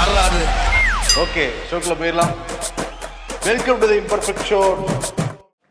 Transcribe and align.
வரலாறு 0.00 0.42
ஓகே 1.22 1.42
ஷோக்குள்ள 1.68 1.94
போயிடலாம். 2.00 2.30
Welcome 3.46 3.80
to 3.80 3.86
the 3.90 3.96
imperfect 4.02 4.44
show 4.50 4.60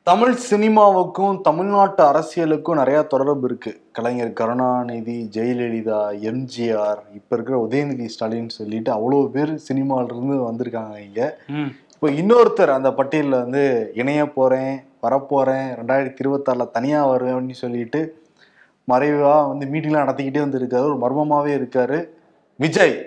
Tamil 0.09 0.33
சினிமாவுக்கும் 0.49 1.37
தமிழ்நாட்டு 1.47 2.01
அரசியலுக்கும் 2.09 2.79
நிறைய 2.81 2.99
தொடர்பு 3.13 3.47
இருக்கு. 3.49 3.71
கலைஞர் 3.97 4.35
கருணாநிதி 4.39 5.17
ஜெயலலிதா 5.35 6.01
எம்ஜிஆர் 6.31 7.01
இப்ப 7.17 7.35
இருக்கிற 7.35 7.57
உதயநிதி 7.65 8.07
ஸ்டாலின் 8.15 8.53
சொல்லிட்டு 8.59 8.91
அவ்வளோ 8.97 9.25
பேர் 9.35 9.53
சினிமால 9.69 10.05
இருந்து 10.13 10.37
வந்திருக்காங்க 10.49 10.95
இங்க. 11.07 11.21
இப்போ 11.93 12.09
இன்னொருத்தர் 12.21 12.77
அந்த 12.77 12.91
பட்டியலில் 13.01 13.41
வந்து 13.43 13.63
இணைய 14.01 14.23
போறேன் 14.39 14.73
வரப்போறேன் 15.05 15.67
ரெண்டாயிரத்தி 15.81 16.23
இருபத்தாறுல 16.25 16.67
தனியா 16.77 17.01
வருவேன்னு 17.13 17.61
சொல்லிட்டு 17.65 18.01
மறைவா 18.87 19.37
வந்து 19.51 19.65
மீட்டிங்லாம் 19.73 20.05
நடத்திக்கிட்டே 20.05 20.45
வந்திருக்காரு. 20.47 20.89
ஒரு 20.91 20.99
மர்மமாவே 21.05 21.53
இருக்காரு. 21.59 21.99
விஜய். 22.65 22.97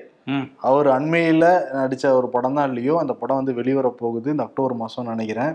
அவர் 0.68 0.88
அண்மையில் 0.96 1.46
நடித்த 1.78 2.14
ஒரு 2.20 2.28
படம் 2.34 2.56
தான் 2.58 2.68
இல்லையோ 2.70 2.94
அந்த 3.02 3.14
படம் 3.20 3.40
வந்து 3.40 3.54
வெளிவர 3.60 3.88
போகுது 4.02 4.28
இந்த 4.34 4.44
அக்டோபர் 4.48 4.74
மாதம் 4.82 5.10
நினைக்கிறேன். 5.12 5.52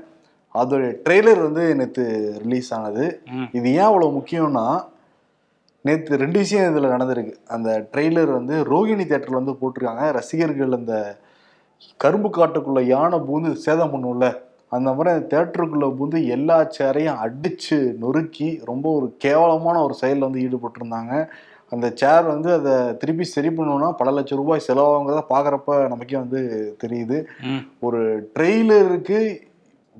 அதோடைய 0.55 0.91
ட்ரெய்லர் 1.05 1.41
வந்து 1.47 1.63
நேற்று 1.79 2.05
ரிலீஸ் 2.43 2.69
ஆனது. 2.77 3.05
இது 3.57 3.67
ஏன் 3.79 3.87
அவ்வளோ 3.89 4.09
முக்கியம்னா 4.17 4.65
நேற்று 5.85 6.21
ரெண்டு 6.23 6.37
விஷயம் 6.43 6.69
இதில் 6.71 6.93
நடந்திருக்கு. 6.95 7.33
அந்த 7.55 7.69
ட்ரெய்லர் 7.91 8.31
வந்து 8.39 8.55
ரோகிணி 8.71 9.03
தேட்டரில் 9.11 9.39
வந்து 9.41 9.59
போட்டிருக்காங்க. 9.61 10.05
ரசிகர்கள் 10.19 10.77
அந்த 10.79 10.95
கரும்பு 12.03 12.29
காட்டுக்குள்ள 12.37 12.81
யானை 12.93 13.17
பூந்து 13.27 13.49
சேதம் 13.65 13.93
பண்ணும்ல 13.93 14.27
அந்த 14.75 14.89
மாதிரி 14.95 15.09
அந்த 15.15 15.27
தேட்டருக்குள்ள 15.33 15.87
பூந்து 15.97 16.19
எல்லா 16.35 16.57
சேரையும் 16.77 17.19
அடிச்சு 17.25 17.77
நொறுக்கி 18.01 18.47
ரொம்ப 18.69 18.85
ஒரு 18.97 19.07
கேவலமான 19.25 19.75
ஒரு 19.87 19.95
செயலில் 20.01 20.25
வந்து 20.27 20.43
ஈடுபட்டிருந்தாங்க. 20.45 21.13
அந்த 21.71 21.87
சேர் 21.95 22.25
வந்து 22.25 22.49
அதை 22.53 22.73
திருப்பி 22.97 23.25
சரி 23.25 23.49
பண்ணணும்னா 23.49 23.89
பல 23.91 24.11
லட்சம் 24.11 24.39
ரூபாய் 24.41 24.65
செலவாகுங்கிறத 24.67 25.23
பார்க்குறப்ப 25.33 25.87
நமக்கே 25.87 26.17
வந்து 26.17 26.41
தெரியுது. 26.83 27.17
ஒரு 27.79 27.99
ட்ரெய்லருக்கு 28.35 29.17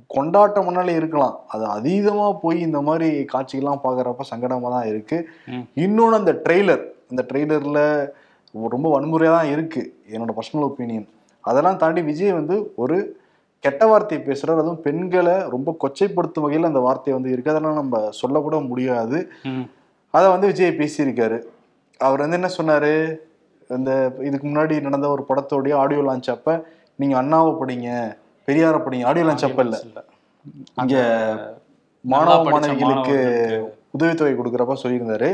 கொண்டாட்டம்னாலே 0.09 0.93
இருக்கலாம். 0.95 1.35
அது 1.47 1.63
அதீதமாக 1.75 2.33
போய் 2.43 2.59
இந்த 2.59 2.81
மாதிரி 2.81 3.09
காட்சிகள்லாம் 3.33 3.83
பார்க்குறப்ப 3.85 4.25
சங்கடமாக 4.29 4.71
தான் 4.75 4.87
இருக்கு. 4.87 5.17
ம். 5.47 5.65
இன்னொன்று 5.85 6.19
அந்த 6.19 6.33
ட்ரெய்லர் 6.45 6.83
அந்த 7.11 7.21
ட்ரெய்லரில் 7.29 7.83
ரொம்ப 8.75 8.87
வன்முறையாக 8.95 9.37
தான் 9.37 9.51
இருக்கு. 9.55 9.81
என்னோட 10.13 10.33
பர்சனல் 10.37 10.67
ஒப்பீனியன் 10.67 11.07
அதெல்லாம் 11.43 11.81
தாண்டி 11.83 12.01
விஜய் 12.01 12.37
வந்து 12.39 12.55
ஒரு 12.75 12.95
கெட்ட 13.63 13.83
வார்த்தை 13.87 14.17
பேசுறாரு. 14.19 14.61
அதுவும் 14.63 14.81
பெண்களை 14.81 15.35
ரொம்ப 15.53 15.69
கொச்சைப்படுத்தும் 15.83 16.45
வகையில் 16.45 16.69
அந்த 16.71 16.79
வார்த்தை 16.79 17.13
வந்து 17.13 17.31
இருக்கு. 17.33 17.53
அதெல்லாம் 17.53 17.79
நம்ம 17.81 18.01
சொல்லக்கூட 18.21 18.57
முடியாது. 18.71 19.19
அதை 20.13 20.27
வந்து 20.31 20.47
விஜய் 20.47 20.79
பேசியிருக்காரு. 20.81 21.37
அவர் 21.99 22.23
வந்து 22.23 22.37
என்ன 22.39 22.49
சொன்னாரு? 22.57 22.91
இந்த 23.69 23.91
இதுக்கு 24.27 24.45
முன்னாடி 24.47 24.75
நடந்த 24.81 25.07
ஒரு 25.09 25.23
படத்தோடைய 25.29 25.73
ஆடியோ 25.75 26.01
லான்ச் 26.01 26.29
அப்ப 26.29 26.51
நீங்க 26.99 27.15
அண்ணாவை 27.21 27.51
படிங்க 27.61 27.89
பெரியார 28.47 28.75
படிங்க. 28.77 29.05
ஆடியோ 29.09 29.25
லான்ச் 29.27 29.47
அப்ப 29.47 29.63
இல்ல. 29.67 29.77
இங்க 30.81 30.97
மாணவ 32.05 32.35
மாணவிகளுக்கு. 32.53 33.17
உதவித்தொகை 33.95 34.33
கொடுக்குறப்ப 34.35 34.77
சொல்லியிருந்தாரு. 34.83 35.29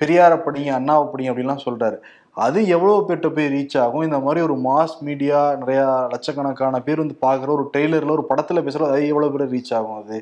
பெரியார 0.00 0.32
படிங்க 0.46 0.70
அண்ணாவை 0.78 1.04
படிங்க 1.10 1.32
அப்படிலாம் 1.32 1.64
சொல்றாரு. 1.66 1.98
அது 2.36 2.58
எவ்வளவு 2.74 3.04
பேர்ட்ட 3.08 3.28
போய் 3.36 3.52
ரீச் 3.54 3.76
ஆகும்? 3.82 4.04
இந்த 4.06 4.18
மாதிரி 4.24 4.40
ஒரு 4.46 4.54
மாஸ் 4.66 4.96
மீடியா 5.06 5.38
நிறைய 5.60 5.80
லட்சக்கணக்கான 6.14 6.80
பேர் 6.86 7.02
வந்து 7.04 7.16
பார்க்குற 7.22 7.50
ஒரு 7.56 7.64
ட்ரெய்லர்ல 7.72 8.16
ஒரு 8.16 8.24
படத்துல 8.30 8.62
பேசுறது 8.66 8.90
அது 8.90 9.10
எவ்வளவு 9.12 9.32
பேர் 9.34 9.54
ரீச் 9.54 9.72
ஆகும் 9.78 9.98
அது? 10.00 10.18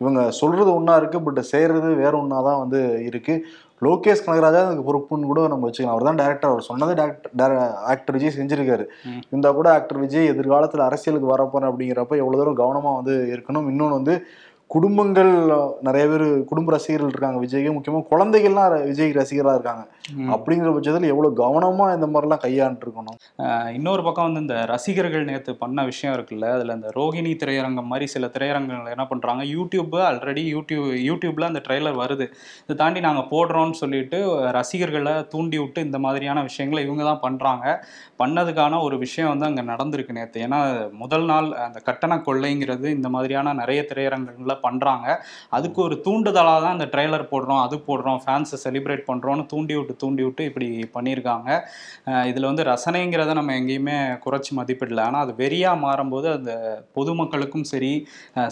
இவங்க 0.00 0.20
சொல்றது 0.40 0.70
ஒண்ணா 0.74 0.94
இருக்கு 0.96 1.20
பட் 1.26 1.40
செய்யறது 1.52 1.88
வேற 2.02 2.12
ஒண்ணா 2.22 2.38
தான் 2.48 2.62
வந்து 2.64 2.80
இருக்கு. 3.10 3.34
லோகேஷ் 3.82 4.24
கனகராஜா 4.26 4.60
அதுக்கு 4.64 4.86
பொறுப்புன்னு 4.88 5.24
கூட 5.24 5.48
நம்ம 5.48 5.70
வச்சுக்கலாம். 5.70 5.96
அவர் 5.96 6.02
தான் 6.02 6.18
டேரக்டர் 6.18 6.50
அவர் 6.50 6.68
சொன்னதே 6.68 6.94
டேரக்டர் 6.94 7.56
ஆக்டர் 7.84 8.16
விஜய் 8.16 8.38
செஞ்சிருக்காரு. 8.38 8.84
ம். 9.04 9.22
இருந்தா 9.28 9.50
கூட 9.50 9.72
ஆக்டர் 9.72 9.98
விஜய் 9.98 10.30
எதிர்காலத்துல 10.30 10.78
அரசியலுக்கு 10.78 11.36
வரப்போறேன் 11.36 11.70
அப்படிங்கிறப்ப 11.70 12.16
எவ்வளவு 12.16 12.36
தூரம் 12.36 12.58
கவனமா 12.58 12.94
வந்து 12.94 13.14
இருக்கணும். 13.32 13.68
இன்னொன்று 13.68 13.94
வந்து 13.94 14.14
குடும்பங்கள் 14.70 15.30
நிறைய 15.80 16.04
பேர் 16.08 16.24
குடும்ப 16.50 16.72
ரசிகர்கள் 16.72 17.12
இருக்காங்க 17.12 17.38
விஜய்க்கு. 17.44 17.70
முக்கியமா 17.76 18.00
குழந்தைகள்லாம் 18.10 18.74
விஜய் 18.88 19.14
ரசிகரா 19.18 19.52
இருக்காங்க. 19.54 19.84
அப்படிங்கிற 20.34 20.70
பட்சத்துல 20.74 21.08
எவ்வளவு 21.12 21.38
கவனமா 21.40 21.86
இந்த 21.94 22.06
மாதிரிலாம் 22.06 22.42
கையாண்டு 22.44 22.84
இருக்கணும் 22.84 23.18
ஆஹ் 23.44 23.70
இன்னொரு 23.72 24.02
பக்கம் 24.02 24.26
வந்து 24.28 24.40
இந்த 24.40 24.56
ரசிகர்கள் 24.64 25.24
நேற்று 25.24 25.52
பண்ண 25.56 25.84
விஷயம் 25.84 26.14
இருக்குல்ல 26.16 26.48
அதில் 26.56 26.74
இந்த 26.74 26.90
ரோகிணி 26.96 27.32
திரையரங்கம் 27.42 27.90
மாதிரி 27.92 28.06
சில 28.06 28.26
திரையரங்கங்கள் 28.26 28.94
என்ன 28.94 29.06
பண்ணுறாங்க 29.12 29.44
யூடியூப் 29.54 29.96
ஆல்ரெடி 30.08 30.44
யூடியூப் 30.54 30.86
யூடியூப்ல 31.08 31.48
அந்த 31.50 31.62
ட்ரெய்லர் 31.68 32.00
வருது. 32.02 32.26
இதை 32.64 32.76
தாண்டி 32.76 33.00
நாங்கள் 33.00 33.28
போடுறோம்னு 33.30 33.78
சொல்லிட்டு 33.82 34.20
ரசிகர்களை 34.50 35.14
தூண்டி 35.28 35.58
விட்டு 35.58 35.80
இந்த 35.80 35.98
மாதிரியான 35.98 36.42
விஷயங்களை 36.42 36.82
இவங்க 36.86 37.04
தான் 37.04 37.24
பண்ணுறாங்க 37.26 37.66
பண்ணதுக்கான 38.22 38.80
ஒரு 38.82 38.98
விஷயம் 38.98 39.32
வந்து 39.32 39.48
அங்கே 39.50 39.64
நடந்திருக்கு 39.72 40.18
நேற்று 40.18 40.44
ஏன்னா 40.46 40.60
முதல் 41.02 41.24
நாள் 41.24 41.50
அந்த 41.66 41.78
கட்டண 41.80 42.14
கொள்ளைங்கிறது 42.28 42.86
இந்த 42.90 43.08
மாதிரியான 43.08 43.52
நிறைய 43.52 43.80
திரையரங்கங்களில் 43.90 44.57
பண்ணுறாங்க 44.64 45.06
அதுக்கு 45.58 45.80
ஒரு 45.86 45.96
தூண்டுதலாக 46.06 46.60
தான் 46.64 46.76
இந்த 46.78 46.86
ட்ரெய்லர் 46.94 47.24
போடுறோம் 47.32 47.62
அது 47.66 47.76
போடுறோம் 47.88 48.20
ஃபேன்ஸை 48.24 48.58
செலிப்ரேட் 48.64 49.04
பண்ணுறோம்னு 49.10 49.44
தூண்டி 49.52 49.74
விட்டு 49.78 49.94
தூண்டி 50.02 50.22
விட்டு 50.26 50.42
இப்படி 50.50 50.68
பண்ணியிருக்காங்க. 50.96 51.48
இதில் 52.30 52.48
வந்து 52.50 52.64
ரசனைங்கிறத 52.72 53.34
நம்ம 53.40 53.54
எங்கேயுமே 53.60 53.96
குறைச்சி 54.24 54.52
மதிப்பிடல. 54.60 55.02
ஆனால் 55.08 55.24
அது 55.24 55.34
வெறியாக 55.42 55.82
மாறும்போது 55.84 56.28
அந்த 56.36 56.52
பொதுமக்களுக்கும் 56.98 57.66
சரி 57.72 57.92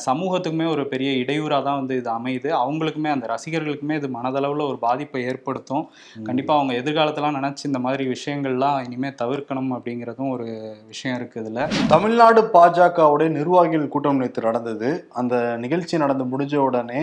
சமூகத்துக்குமே 0.09 0.67
ஒரு 0.75 0.83
பெரிய 0.93 1.11
இடையூறாக 1.23 1.63
தான் 1.69 1.79
வந்து 1.81 1.97
இது 2.01 2.11
அமையுது. 2.19 2.51
அவங்களுக்குமே 2.63 3.11
அந்த 3.17 3.27
ரசிகர்களுக்குமே 3.35 3.97
இது 4.01 4.11
மனதளவில் 4.19 4.69
ஒரு 4.71 4.79
பாதிப்பை 4.87 5.23
ஏற்படுத்தும். 5.31 5.85
கண்டிப்பாக 6.29 6.59
அவங்க 6.61 6.75
எதிர்காலத்தெல்லாம் 6.81 7.39
நினச்சி 7.41 7.65
இந்த 7.71 7.81
மாதிரி 7.87 8.05
விஷயங்கள்லாம் 8.15 8.79
இனிமேல் 8.87 9.19
தவிர்க்கணும் 9.23 9.73
அப்படிங்கிறதும் 9.77 10.33
ஒரு 10.37 10.49
விஷயம் 10.93 11.17
இருக்குது 11.19 11.43
இதில். 11.45 11.63
தமிழ்நாடு 11.95 12.41
பாஜகவுடைய 12.57 13.31
நிர்வாகிகள் 13.39 13.93
கூட்டம் 13.95 14.21
நேற்று 14.23 14.47
நடந்தது. 14.49 14.91
அந்த 15.21 15.35
நிகழ்ச்சி 15.65 15.96
நடந்து 15.99 16.25
முடிஞ்ச 16.25 16.57
உடனே 16.57 17.03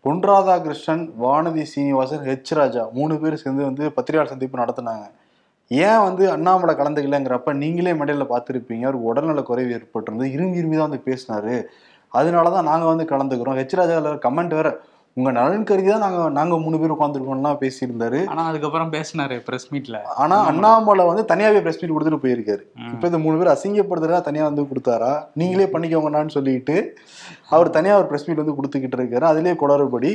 பொன் 0.00 0.20
ராதாகிருஷ்ணன் 0.20 1.10
வானதி 1.22 1.62
சீனிவாசன் 1.62 2.24
ஹெச் 2.26 2.54
ராஜா 2.54 2.88
மூணு 2.92 3.18
பேர் 3.18 3.34
சேர்ந்து 3.34 3.62
வந்து 3.64 3.92
பத்திரிகையாளர் 3.92 4.32
சந்திப்பு 4.32 4.58
நடத்தினாங்க. 4.58 5.04
ஏன் 5.68 6.00
வந்து 6.00 6.30
அண்ணாமலை 6.30 6.74
கலந்துக்கலங்கிறப்ப 6.74 7.52
நீங்களே 7.52 7.94
மேடையில் 7.94 8.30
பார்த்துருப்பீங்க. 8.30 8.82
அவருக்கு 8.82 9.10
உடல்நல 9.12 9.42
குறைவு 9.42 9.72
ஏற்பட்டிருந்து 9.72 10.32
இரும்பி 10.32 10.56
இரும்பி 10.56 10.76
தான் 10.76 10.88
வந்து 10.88 11.04
பேசினாரு. 11.04 11.64
அதனால 12.08 12.50
தான் 12.50 12.64
நாங்கள் 12.64 12.92
வந்து 12.92 13.04
கலந்துக்கிறோம். 13.04 13.58
ஹெச் 13.60 13.78
ராஜாவில் 13.80 14.18
கமெண்ட் 14.26 14.54
வேறு 14.54 14.80
உங்க 15.18 15.30
நலன் 15.38 15.66
கருதி 15.68 15.88
தான் 15.92 16.02
நாங்க 16.04 16.20
நாங்க 16.36 16.54
மூணு 16.64 16.76
பேர் 16.80 16.94
உட்காந்துருக்கோம்லாம் 16.94 17.58
பேசியிருந்தாரு. 17.62 18.20
ஆனால் 18.32 18.48
அதுக்கப்புறம் 18.50 18.92
பேசினாரு 18.94 19.36
ப்ரெஸ் 19.46 19.66
மீட்டில் 19.72 19.98
ஆனா 20.22 20.36
அண்ணாமலை 20.50 21.04
வந்து 21.08 21.24
தனியாவே 21.32 21.60
பிரஸ் 21.64 21.80
மீட் 21.80 21.94
கொடுத்துட்டு 21.94 22.22
போயிருக்காரு. 22.24 22.62
இப்ப 22.92 23.10
இந்த 23.10 23.20
மூணு 23.24 23.38
பேர் 23.40 23.54
அசிங்கப்படுத்துறதா 23.54 24.20
தனியா 24.28 24.44
வந்து 24.48 24.68
கொடுத்தாரா? 24.70 25.12
நீங்களே 25.40 25.66
பண்ணிக்கோங்கண்ணான்னு 25.74 26.36
சொல்லிட்டு 26.36 26.76
அவர் 27.56 27.76
தனியா 27.78 27.96
ஒரு 28.02 28.08
பிரஸ் 28.12 28.26
மீட் 28.28 28.42
வந்து 28.42 28.56
கொடுத்துக்கிட்டு 28.60 28.98
இருக்காரு. 29.00 29.26
அதுலயே 29.32 29.54
குளறுபடி 29.64 30.12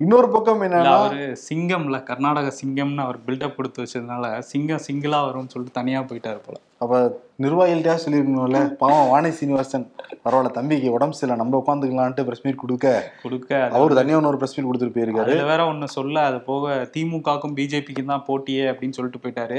இன்னொரு 0.00 0.28
பக்கம் 0.32 0.62
என்னன்னா 0.64 0.90
அவரு 0.94 1.20
சிங்கம்ல 1.44 1.96
கர்நாடக 2.08 2.48
சிங்கம்னு 2.58 3.02
அவர் 3.04 3.18
பில்டப் 3.26 3.54
கொடுத்து 3.58 3.78
வச்சதுனால 3.82 4.24
சிங்கம் 4.48 4.82
சிங்கிளா 4.86 5.18
வரும்னு 5.26 5.52
சொல்லிட்டு 5.52 5.78
தனியா 5.78 6.00
போயிட்டாரு 6.08 6.40
போல. 6.46 6.56
அப்ப 6.82 6.96
நிர்வாகிகள்ட்டா 7.44 7.94
சொல்லியிருக்கணும்ல? 8.02 8.60
பாவம் 8.82 9.08
வாணி 9.12 9.30
சீனிவாசன் 9.38 9.86
பரவாயில்ல 10.24 10.50
தம்பிக்கு 10.58 10.88
உடம்பு 10.96 11.16
சரியில்லை 11.18 11.38
நம்ம 11.42 11.60
உட்காந்துக்கலான்ட்டு 11.62 12.26
பிரஸ் 12.28 12.44
மீட் 12.46 12.60
கொடுக்க. 12.64 12.90
கொடுக்க 13.22 13.62
அவர் 13.78 13.96
தனியா 14.00 14.18
இன்னொரு 14.20 14.40
பிரஸ் 14.42 14.56
மீட் 14.56 14.68
கொடுத்துட்டு 14.68 14.96
போயிருக்காரு 14.98 15.38
வேற 15.52 15.64
ஒண்ணு 15.70 15.88
சொல்ல 15.96 16.26
அது 16.30 16.40
போக 16.50 16.76
திமுகக்கும் 16.96 17.56
பிஜேபிக்கும் 17.60 18.12
தான் 18.12 18.26
போட்டியே 18.28 18.66
அப்படின்னு 18.72 18.98
சொல்லிட்டு 18.98 19.22
போயிட்டாரு. 19.24 19.58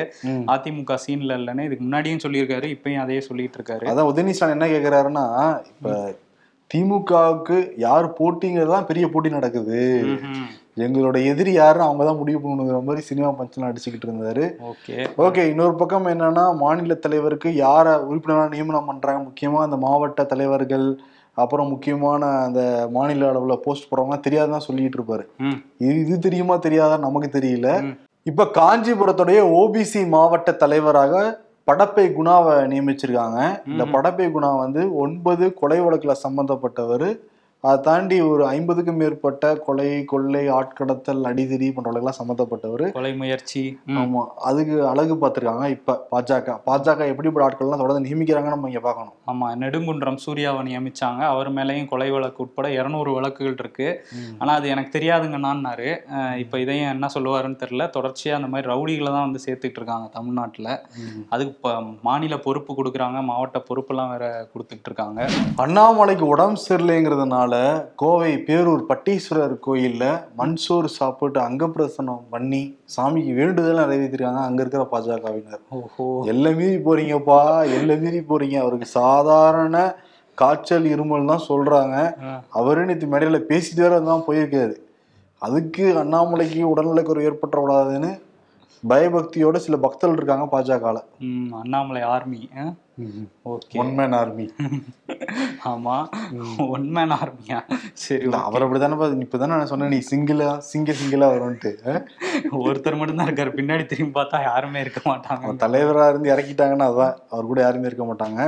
அதிமுக 0.55 0.99
சீன்ல 1.07 1.39
இல்லைன்னு 1.41 1.67
இதுக்கு 1.69 1.87
முன்னாடியும் 1.87 2.23
சொல்லியிருக்காரு 2.27 2.69
இப்பயும் 2.77 3.03
அதையே 3.05 3.23
சொல்லிட்டு 3.31 3.59
இருக்காரு. 3.61 3.87
அதான் 3.93 4.11
உதயநிதி 4.11 4.37
ஸ்டாலின் 4.37 4.57
என்ன 4.59 4.71
கேக்குறாருன்னா 4.75 5.25
இப்ப 5.73 5.97
திமுகவுக்கு 6.71 7.57
யார் 7.85 8.07
போட்டிங்கிறது 8.19 8.71
தான் 8.75 8.87
பெரிய 8.89 9.05
போட்டி 9.11 9.29
நடக்குது. 9.37 9.81
எங்களோட 10.85 11.17
எதிரி 11.31 11.51
யாருன்னு 11.53 11.87
அவங்க 11.87 12.03
தான் 12.07 12.19
முடிவு 12.21 12.39
பண்ணணுங்கிற 12.41 12.79
மாதிரி 12.87 13.03
சினிமா 13.09 13.29
பஞ்சலாம் 13.37 13.69
அடிச்சுக்கிட்டு 13.69 14.07
இருந்தாரு. 14.09 14.45
ஓகே. 14.71 14.95
ஓகே 15.25 15.43
இன்னொரு 15.51 15.75
பக்கம் 15.81 16.09
என்னன்னா 16.13 16.43
மாநில 16.63 16.97
தலைவருக்கு 17.05 17.51
யாரை 17.65 17.93
உறுப்பினராக 18.09 18.53
நியமனம் 18.55 18.89
பண்றாங்க? 18.89 19.21
முக்கியமா 19.29 19.61
அந்த 19.67 19.79
மாவட்ட 19.85 20.25
தலைவர்கள் 20.33 20.87
அப்புறம் 21.37 21.71
முக்கியமான 21.73 22.29
அந்த 22.45 22.61
மாநில 22.97 23.25
அளவுல 23.31 23.55
போஸ்ட் 23.65 23.89
போடுறவங்க 23.89 24.19
தெரியாதுதான் 24.27 24.67
சொல்லிட்டு 24.67 24.97
இருப்பாரு. 24.99 25.23
இது 25.87 25.97
இது 26.05 26.15
தெரியுமா 26.27 26.55
தெரியாதா 26.67 26.95
நமக்கு 27.07 27.29
தெரியல. 27.37 27.69
இப்ப 28.25 28.45
காஞ்சிபுரத்துடைய 28.59 29.41
ஓபிசி 29.59 30.01
மாவட்ட 30.15 30.51
தலைவராக 30.63 31.13
படப்பை 31.67 32.05
குணாவை 32.13 32.53
நியமிச்சிருக்காங்க 32.67 33.39
இந்த. 33.67 33.83
படப்பை 33.93 34.27
குணா 34.31 34.57
வந்து 34.57 34.95
ஒன்பது 34.95 35.53
கொலை 35.53 35.79
வழக்குல 35.81 36.13
சம்பந்தப்பட்டவர் 36.23 37.07
அதை 37.67 37.77
தாண்டி 37.87 38.17
ஒரு 38.31 38.43
ஐம்பதுக்கும் 38.53 38.99
மேற்பட்ட 39.01 39.45
கொலை 39.65 39.87
கொள்ளை 40.11 40.41
ஆட்கடத்தல் 40.57 41.27
அடிதடி 41.29 41.67
போன்றவர்களெல்லாம் 41.75 42.17
சம்மந்தப்பட்டவர். 42.17 42.83
கொலை 42.97 43.11
முயற்சி 43.21 43.61
ஆமா. 44.01 44.21
அதுக்கு 44.49 44.75
அழகு 44.91 45.15
பார்த்திருக்காங்க 45.21 45.65
இப்ப 45.75 45.95
பாஜக. 46.11 46.53
பாஜக 46.67 47.07
எப்படிப்பட்ட 47.11 47.45
ஆட்கள்லாம் 47.47 47.81
தொடர்ந்து 47.81 48.05
நியமிக்கிறாங்கன்னு 48.07 48.55
நம்ம 48.55 48.69
இங்க 48.71 48.81
பார்க்கணும். 48.85 49.15
ஆமா 49.31 49.47
நெடுங்குன்றம் 49.63 50.19
சூர்யாவை 50.25 50.61
நியமிச்சாங்க. 50.69 51.21
அவர் 51.33 51.49
மேலேயும் 51.57 51.89
கொலை 51.93 52.09
வழக்கு 52.15 52.41
உட்பட 52.45 52.69
இருநூறு 52.77 53.11
வழக்குகள் 53.17 53.59
இருக்கு. 53.63 53.89
ஆனா 54.41 54.53
அது 54.59 54.69
எனக்கு 54.75 54.93
தெரியாதுங்கண்ணான்னாரு. 54.97 55.89
இப்ப 56.43 56.61
இதையும் 56.65 56.91
என்ன 56.93 57.09
சொல்லுவாருன்னு 57.15 57.61
தெரியல. 57.63 57.89
தொடர்ச்சியா 57.97 58.37
அந்த 58.39 58.51
மாதிரி 58.53 58.71
ரவுடிகளை 58.73 59.11
தான் 59.17 59.27
வந்து 59.27 59.43
சேர்த்துட்டு 59.47 59.79
இருக்காங்க 59.81 60.07
தமிழ்நாட்டுல. 60.17 60.69
அதுக்கு 61.33 61.53
இப்போ 61.57 61.73
மாநில 62.09 62.37
பொறுப்பு 62.47 62.71
கொடுக்குறாங்க. 62.79 63.17
மாவட்ட 63.31 63.63
பொறுப்பெல்லாம் 63.69 64.13
வேற 64.15 64.25
கொடுத்துட்டு 64.53 64.89
இருக்காங்க. 64.91 65.19
அண்ணாமலைக்கு 65.65 66.27
உடம்பு 66.33 66.65
சரியில்லைங்கிறதுனால 66.69 67.53
கோவை 67.95 68.31
பேரூர் 68.47 68.83
பட்டீஸ்வரர் 68.89 69.55
கோயில்ல 69.67 70.05
மண்சோறு 70.37 70.85
சாப்பிட்டு 70.85 71.39
அங்கப்பிரசனம் 71.39 72.23
பண்ணி 72.29 72.61
சாமிக்கு 72.95 73.33
வேண்டுதல் 73.33 73.81
நிறைவேற்றிருக்காங்க 73.81 74.41
அங்க 74.47 74.61
இருக்கிற 74.61 74.87
பாஜகவினர். 74.91 75.61
ஓஹோ. 75.69 76.05
எல்லை 76.25 76.53
மீறி 76.55 76.77
போறீங்கப்பா 76.77 77.39
எல்லை 77.77 77.97
மீறி 77.97 78.19
போறீங்க. 78.19 78.57
அவருக்கு 78.63 78.85
சாதாரண 78.85 79.95
காய்ச்சல் 80.37 80.87
இருமல் 80.95 81.25
தான் 81.25 81.47
சொல்றாங்க. 81.49 81.95
அவரே 82.49 82.85
நேற்று 82.85 83.07
மேடையில 83.07 83.39
பேசிட்டு 83.51 83.83
வேற 83.85 83.99
தான் 83.99 84.25
போயிருக்காரு. 84.27 84.75
அதுக்கு 85.41 85.85
அண்ணாமலைக்கு 86.03 86.61
உடல்நலக்குறைவு 86.73 87.27
ஏற்பட்டுறக்கூடாதுன்னு 87.29 88.11
பயபக்தியோட 88.83 89.57
சில 89.57 89.75
பக்தர்கள் 89.77 90.17
இருக்காங்க 90.17 90.45
பாஜகல. 90.53 90.97
ம், 91.27 91.51
Annamalai 91.61 92.01
army 92.13 92.41
okay. 93.53 93.77
One 93.81 93.91
man 93.97 94.15
army 94.19 94.45
ஆமா. 95.71 95.95
ஒன் 96.75 96.87
மேன் 96.95 97.13
ஆர்மியா 97.17 97.59
சரி 98.03 98.29
அவர் 98.41 98.63
அப்படிதானே 98.65 98.95
இப்பதானே 99.25 99.53
நான் 99.53 99.71
சொன்னேன் 99.73 99.93
நீ 99.95 99.99
சிங்கிளா 100.09 100.49
சிங்க 100.71 100.95
சிங்கிளா 100.99 101.27
வரும்ட்டு? 101.33 101.71
ஒருத்தர் 102.65 102.99
மட்டும் 102.99 103.19
தான் 103.21 103.29
இருக்காரு. 103.29 103.53
பின்னாடி 103.59 103.85
திரும்பி 103.85 104.15
பார்த்தா 104.19 104.41
யாருமே 104.49 104.81
இருக்க 104.85 105.01
மாட்டாங்க. 105.11 105.53
தலைவரா 105.65 106.05
இருந்து 106.09 106.33
இறக்கிட்டாங்கன்னா 106.33 106.87
அதான் 106.93 107.15
அவர் 107.29 107.49
கூட 107.51 107.61
யாருமே 107.65 107.89
இருக்க 107.91 108.05
மாட்டாங்க. 108.11 108.39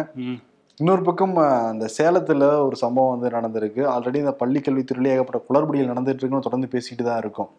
இன்னொரு 0.79 1.03
பக்கம் 1.03 1.33
அந்த 1.71 1.85
சேலத்துல 1.97 2.43
ஒரு 2.67 2.75
சம்பவம் 2.83 3.13
வந்து 3.13 3.35
நடந்திருக்கு. 3.37 3.81
ஆல்ரெடி 3.93 4.19
இந்த 4.23 4.35
பள்ளி 4.41 4.59
கல்வித்துறையில 4.59 5.13
ஏகப்பட்ட 5.13 5.41
குளறுபடிகள் 5.47 5.91
நடந்துட்டு 5.93 6.21
இருக்குன்னு 6.21 6.47
தொடர்ந்து 6.47 6.73
பேசிட்டு 6.75 7.03
தான் 7.03 7.21
இருக்கும். 7.23 7.49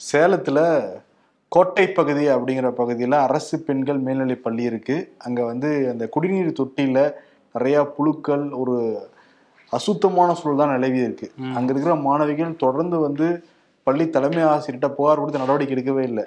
சேலத்துல 0.00 0.60
கோட்டை 1.54 1.84
பகுதி 1.98 2.24
அப்படிங்கிற 2.34 2.68
பகுதியில் 2.78 3.16
அரசு 3.26 3.56
பெண்கள் 3.66 4.00
மேல்நிலை 4.06 4.36
பள்ளி 4.46 4.62
இருக்கு. 4.70 4.96
அங்க 5.26 5.40
வந்து 5.50 5.68
அந்த 5.92 6.04
குடிநீர் 6.14 6.58
தொட்டியில 6.60 6.98
நிறைய 7.54 7.76
புழுக்கள் 7.96 8.44
ஒரு 8.62 8.74
அசுத்தமான 9.72 10.30
சூழல் 10.38 10.60
தான் 10.62 10.74
நிலவி 10.76 11.00
இருக்கு. 11.06 11.26
அங்க 11.58 11.68
இருக்கிற 11.72 11.94
மாணவிகள் 12.06 12.60
தொடர்ந்து 12.64 12.96
வந்து 13.06 13.26
பள்ளி 13.86 14.04
தலைமை 14.16 14.42
ஆசிரியர்கிட்ட 14.52 14.88
புகார் 14.98 15.20
கொடுத்து 15.20 15.42
நடவடிக்கை 15.44 15.74
எடுக்கவே 15.76 16.02
இல்லை. 16.10 16.24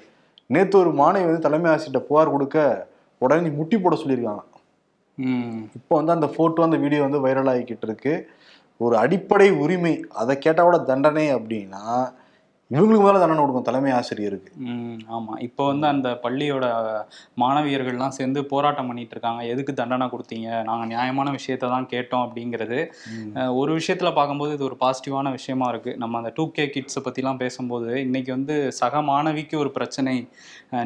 நேத்து 0.53 0.75
ஒரு 0.83 0.91
மாணவி 1.01 1.27
வந்து 1.29 1.45
தலைமை 1.47 1.69
ஆசிரியர்கிட்ட 1.71 2.01
புகார் 2.09 2.33
கொடுக்க 2.35 2.57
உடனே 3.21 3.51
முட்டி 3.59 3.77
போட 3.83 3.95
சொல்லியிருக்காங்க. 4.01 4.43
இப்போ 5.79 5.93
வந்து 5.99 6.15
அந்த 6.17 6.27
போட்டோ 6.37 6.65
அந்த 6.67 6.77
வீடியோ 6.83 7.01
வந்து 7.07 7.23
வைரல் 7.25 7.51
ஆகிக்கிட்டு 7.53 7.87
இருக்கு. 7.89 8.13
ஒரு 8.85 8.95
அடிப்படை 9.03 9.49
உரிமை 9.63 9.93
அதை 10.21 10.33
கேட்டா 10.45 10.61
கூட 10.67 10.77
தண்டனை 10.89 11.25
அப்படின்னா 11.37 11.83
இவங்களுக்கு 12.71 13.03
மேல 13.05 13.19
தண்டனை 13.21 13.41
கொடுக்கும். 13.41 13.65
தலைமை 13.67 13.91
ஆசிரியருக்கு. 13.99 14.51
ம், 14.71 14.97
ஆமா. 15.15 15.33
இப்போ 15.45 15.63
வந்து 15.69 15.85
அந்த 15.91 16.09
பள்ளியோட 16.23 16.65
மாணவியர்கள்லாம் 17.43 18.13
சேர்ந்து 18.17 18.39
போராட்டம் 18.51 18.89
பண்ணிட்டு 18.89 19.15
இருக்காங்க. 19.15 19.41
எதுக்கு 19.53 19.73
தண்டனை 19.79 20.07
கொடுத்தீங்க? 20.11 20.49
நாங்க 20.67 20.83
நியாயமான 20.91 21.31
விஷயத்த 21.37 21.69
தான் 21.71 21.87
கேட்டோம் 21.93 22.25
அப்படிங்கிறது. 22.25 22.79
ஒரு 23.61 23.71
விஷயத்துல 23.79 24.09
பார்க்கும்போது 24.17 24.51
இது 24.57 24.67
ஒரு 24.69 24.77
பாசிட்டிவான 24.83 25.31
விஷயமா 25.37 25.69
இருக்கு. 25.73 25.93
நம்ம 26.03 26.19
அந்த 26.21 26.31
டூ 26.37 26.45
கே 26.57 26.65
கிட்ஸை 26.75 27.03
பத்திலாம் 27.07 27.41
பேசும்போது 27.43 27.89
இன்னைக்கு 28.05 28.31
வந்து 28.37 28.57
சக 28.81 29.01
மாணவிக்கு 29.09 29.57
ஒரு 29.63 29.71
பிரச்சனை 29.77 30.13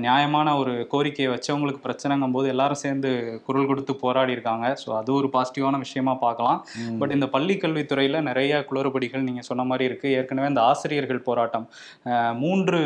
நியாயமான 0.07 0.55
ஒரு 0.61 0.73
கோரிக்கையை 0.93 1.29
வச்சவங்களுக்கு 1.33 1.83
பிரச்சனைங்கும் 1.87 2.37
போது 2.37 2.47
எல்லாரும் 2.53 2.81
சேர்ந்து 2.85 3.11
குரல் 3.49 3.69
கொடுத்து 3.71 3.95
போராடி 4.05 4.35
இருக்காங்க. 4.37 4.65
ஸோ 4.83 4.89
அது 5.01 5.11
ஒரு 5.19 5.29
பாசிட்டிவான 5.35 5.83
விஷயமா 5.85 6.15
பார்க்கலாம். 6.25 6.59
பட் 7.01 7.15
இந்த 7.17 7.29
பள்ளி 7.35 7.57
கல்வித்துறையில 7.65 8.23
நிறைய 8.29 8.63
குளறுபடிகள் 8.71 9.27
நீங்க 9.29 9.43
சொன்ன 9.51 9.67
மாதிரி 9.73 9.87
இருக்கு. 9.91 10.09
ஏற்கனவே 10.21 10.51
இந்த 10.53 10.63
ஆசிரியர்கள் 10.71 11.23
போராட்டம் 11.29 11.67
மூன்று 12.41 12.79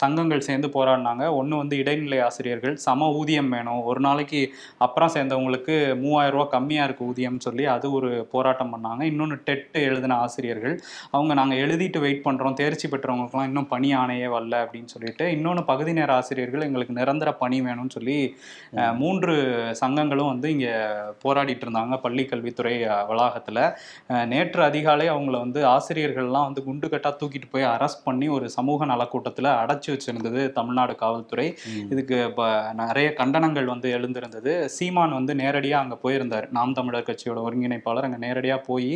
சங்கங்கள் 0.00 0.46
சேர்ந்து 0.48 0.68
போராடினாங்க. 0.76 1.24
ஒன்று 1.40 1.60
வந்து 1.62 1.76
இடைநிலை 1.82 2.18
ஆசிரியர்கள் 2.28 2.76
சம 2.86 3.08
ஊதியம் 3.20 3.50
வேணும். 3.56 3.80
ஒரு 3.90 4.00
நாளைக்கு 4.06 4.40
அப்புறம் 4.86 5.12
சேர்ந்தவங்களுக்கு 5.16 5.76
மூவாயிரம் 6.02 6.36
ரூபாய் 6.36 6.52
கம்மியாக 6.56 6.86
இருக்கு 6.88 7.08
ஊதியம்னு 7.10 7.46
சொல்லி 7.48 7.66
அது 7.74 7.86
ஒரு 7.98 8.10
போராட்டம் 8.34 8.72
பண்ணாங்க. 8.74 9.02
இன்னொன்று 9.12 9.38
டெட் 9.48 9.78
எழுதின 9.86 10.18
ஆசிரியர்கள். 10.26 10.76
அவங்க 11.14 11.32
நாங்கள் 11.40 11.62
எழுதிட்டு 11.64 11.98
வெயிட் 12.06 12.24
பண்ணுறோம் 12.26 12.58
தேர்ச்சி 12.62 12.86
பெற்றவங்களுக்குலாம் 12.94 13.48
இன்னும் 13.50 13.70
பணி 13.74 13.90
ஆணையே 14.02 14.28
வரல 14.36 14.56
அப்படின்னு 14.64 14.92
சொல்லிட்டு 14.94 15.24
இன்னொன்று 15.36 15.64
பகுதி 15.70 15.92
நேர 15.98 16.10
ஆசிரியர்கள் 16.20 16.66
எங்களுக்கு 16.68 16.98
நிரந்தர 17.00 17.30
பணி 17.42 17.60
வேணும்னு 17.68 17.96
சொல்லி 17.96 18.18
மூன்று 19.00 19.34
சங்கங்களும் 19.82 20.30
வந்து 20.32 20.48
இங்கே 20.54 20.74
போராடிட்டு 21.24 21.64
இருந்தாங்க 21.66 21.96
பள்ளி 22.04 22.24
கல்வித்துறை 22.30 22.74
வளாகத்துல. 23.10 23.58
நேற்று 24.32 24.60
அதிகாலை 24.68 25.06
அவங்கள 25.14 25.36
வந்து 25.44 25.60
ஆசிரியர்கள்லாம் 25.74 26.46
வந்து 26.48 26.64
குண்டு 26.66 26.86
கட்டா 26.92 27.10
தூக்கிட்டு 27.20 27.48
போய் 27.52 27.66
அரெஸ்ட் 27.74 28.01
பண்ணி 28.06 28.26
ஒரு 28.36 28.46
சமூக 28.56 28.86
நலக்கூட்டத்தில் 28.92 29.50
அடைச்சி 29.62 29.88
வச்சிருந்தது 29.92 30.40
தமிழ்நாடு 30.58 30.94
காவல்துறை. 31.02 31.46
இதுக்கு 31.92 32.16
இப்போ 32.28 32.46
நிறைய 32.82 33.08
கண்டனங்கள் 33.20 33.68
வந்து 33.72 33.88
எழுந்திருந்தது. 33.98 34.54
சீமான் 34.76 35.16
வந்து 35.18 35.34
நேரடியாக 35.42 35.82
அங்கே 35.84 35.98
போயிருந்தார். 36.04 36.48
நாம் 36.58 36.76
தமிழர் 36.78 37.08
கட்சியோட 37.08 37.40
ஒருங்கிணைப்பாளர் 37.48 38.08
அங்கே 38.08 38.20
நேரடியாக 38.26 38.66
போய் 38.70 38.92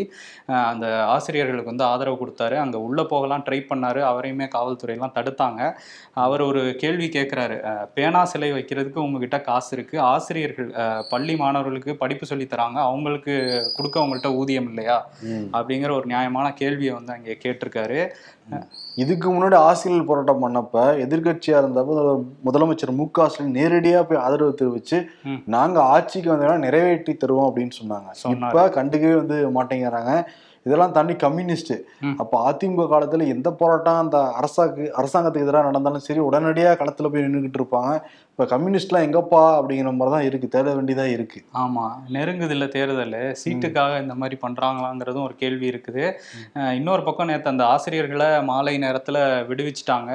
அந்த 0.70 0.86
ஆசிரியர்களுக்கு 1.14 1.72
வந்து 1.72 1.86
ஆதரவு 1.92 2.18
கொடுத்தாரு. 2.22 2.58
அங்கே 2.64 2.80
உள்ளே 2.86 3.06
போகலாம் 3.14 3.44
ட்ரை 3.48 3.60
பண்ணாரு. 3.70 4.02
அவரையுமே 4.10 4.48
காவல்துறையெல்லாம் 4.56 5.16
தடுத்தாங்க. 5.18 5.62
அவர் 6.26 6.42
ஒரு 6.50 6.62
கேள்வி 6.82 7.08
கேட்குறாரு 7.16 7.58
பேனா 7.96 8.22
சிலை 8.32 8.50
வைக்கிறதுக்கு 8.58 9.04
உங்ககிட்ட 9.06 9.38
காசு 9.50 9.70
இருக்கு. 9.76 9.96
ஆசிரியர்கள் 10.12 10.70
பள்ளி 11.12 11.34
மாணவர்களுக்கு 11.42 11.92
படிப்பு 12.02 12.24
சொல்லி 12.30 12.46
தராங்க. 12.52 12.78
அவங்களுக்கு 12.90 13.34
கொடுக்க 13.76 13.96
அவங்கள்ட்ட 14.00 14.30
ஊதியம் 14.40 14.68
இல்லையா. 14.70 14.98
அப்படிங்கிற 15.58 15.90
ஒரு 15.98 16.06
நியாயமான 16.12 16.46
கேள்வியை 16.60 16.92
வந்து 16.98 17.14
அங்கே 17.16 17.34
கேட்டிருக்காரு. 17.44 18.00
இதுக்கு 19.02 19.28
முன்னாடி 19.32 19.56
ஆசிரியர் 19.68 20.08
போராட்டம் 20.08 20.42
பண்ணப்ப 20.44 20.82
எதிர்க்கட்சியா 21.04 21.56
இருந்தப்ப 21.62 22.14
முதலமைச்சர் 22.46 22.92
மு 22.98 23.04
க 23.16 23.26
ஸ்டாலின் 23.32 23.56
நேரடியா 23.58 24.00
போய் 24.08 24.22
ஆதரவு 24.24 24.58
தெரிவிச்சு. 24.60 24.98
நாங்க 25.54 25.78
ஆட்சிக்கு 25.94 26.30
வந்தோம்னா 26.32 26.64
நிறைவேற்றி 26.66 27.14
தருவோம் 27.22 27.48
அப்படின்னு 27.48 27.78
சொன்னாங்க. 27.80 28.10
இப்ப 28.34 28.66
கண்டுக்கவே 28.76 29.16
வந்து 29.22 29.38
மாட்டேங்கிறாங்க 29.56 30.12
இதெல்லாம் 30.66 30.94
தாண்டி 30.94 31.14
கம்யூனிஸ்ட். 31.24 31.74
அப்ப 32.22 32.32
அதிமுக 32.50 32.86
காலத்துல 32.92 33.26
எந்த 33.34 33.48
போராட்டம் 33.60 34.00
அந்த 34.04 34.18
அரசாக்கு 34.40 34.86
அரசாங்கத்துக்கு 35.00 35.46
எதிராக 35.46 35.68
நடந்தாலும் 35.68 36.06
சரி 36.06 36.22
உடனடியா 36.28 36.70
களத்துல 36.80 37.10
போய் 37.12 37.24
நின்றுகிட்டு 37.26 37.60
இருப்பாங்க 37.60 37.92
இப்ப 38.38 38.46
கம்யூனிஸ்ட்லாம் 38.50 39.04
எங்கப்பா 39.04 39.42
அப்படிங்கிற 39.58 39.90
மாதிரி 39.90 40.10
தான் 40.14 40.24
இருக்கு. 40.24 40.48
தேட 40.48 40.68
வேண்டியதா 40.74 41.04
இருக்கு. 41.10 41.38
ஆமா. 41.58 41.84
நெருங்குது 42.08 42.50
இல்ல 42.50 42.66
தேர்தல். 42.66 43.14
சீட்டுக்காக 43.42 43.92
இந்த 44.02 44.14
மாதிரி 44.14 44.36
பண்றாங்களாங்கிறதும் 44.42 45.24
ஒரு 45.24 45.34
கேள்வி 45.34 45.66
இருக்குது. 45.68 46.04
இன்னொரு 46.74 47.02
பக்கம் 47.02 47.26
நேற்று 47.26 47.48
அந்த 47.48 47.64
ஆசிரியர்களை 47.66 48.42
மாலை 48.42 48.74
நேரத்துல 48.78 49.20
விடுவிச்சிட்டாங்க. 49.48 50.10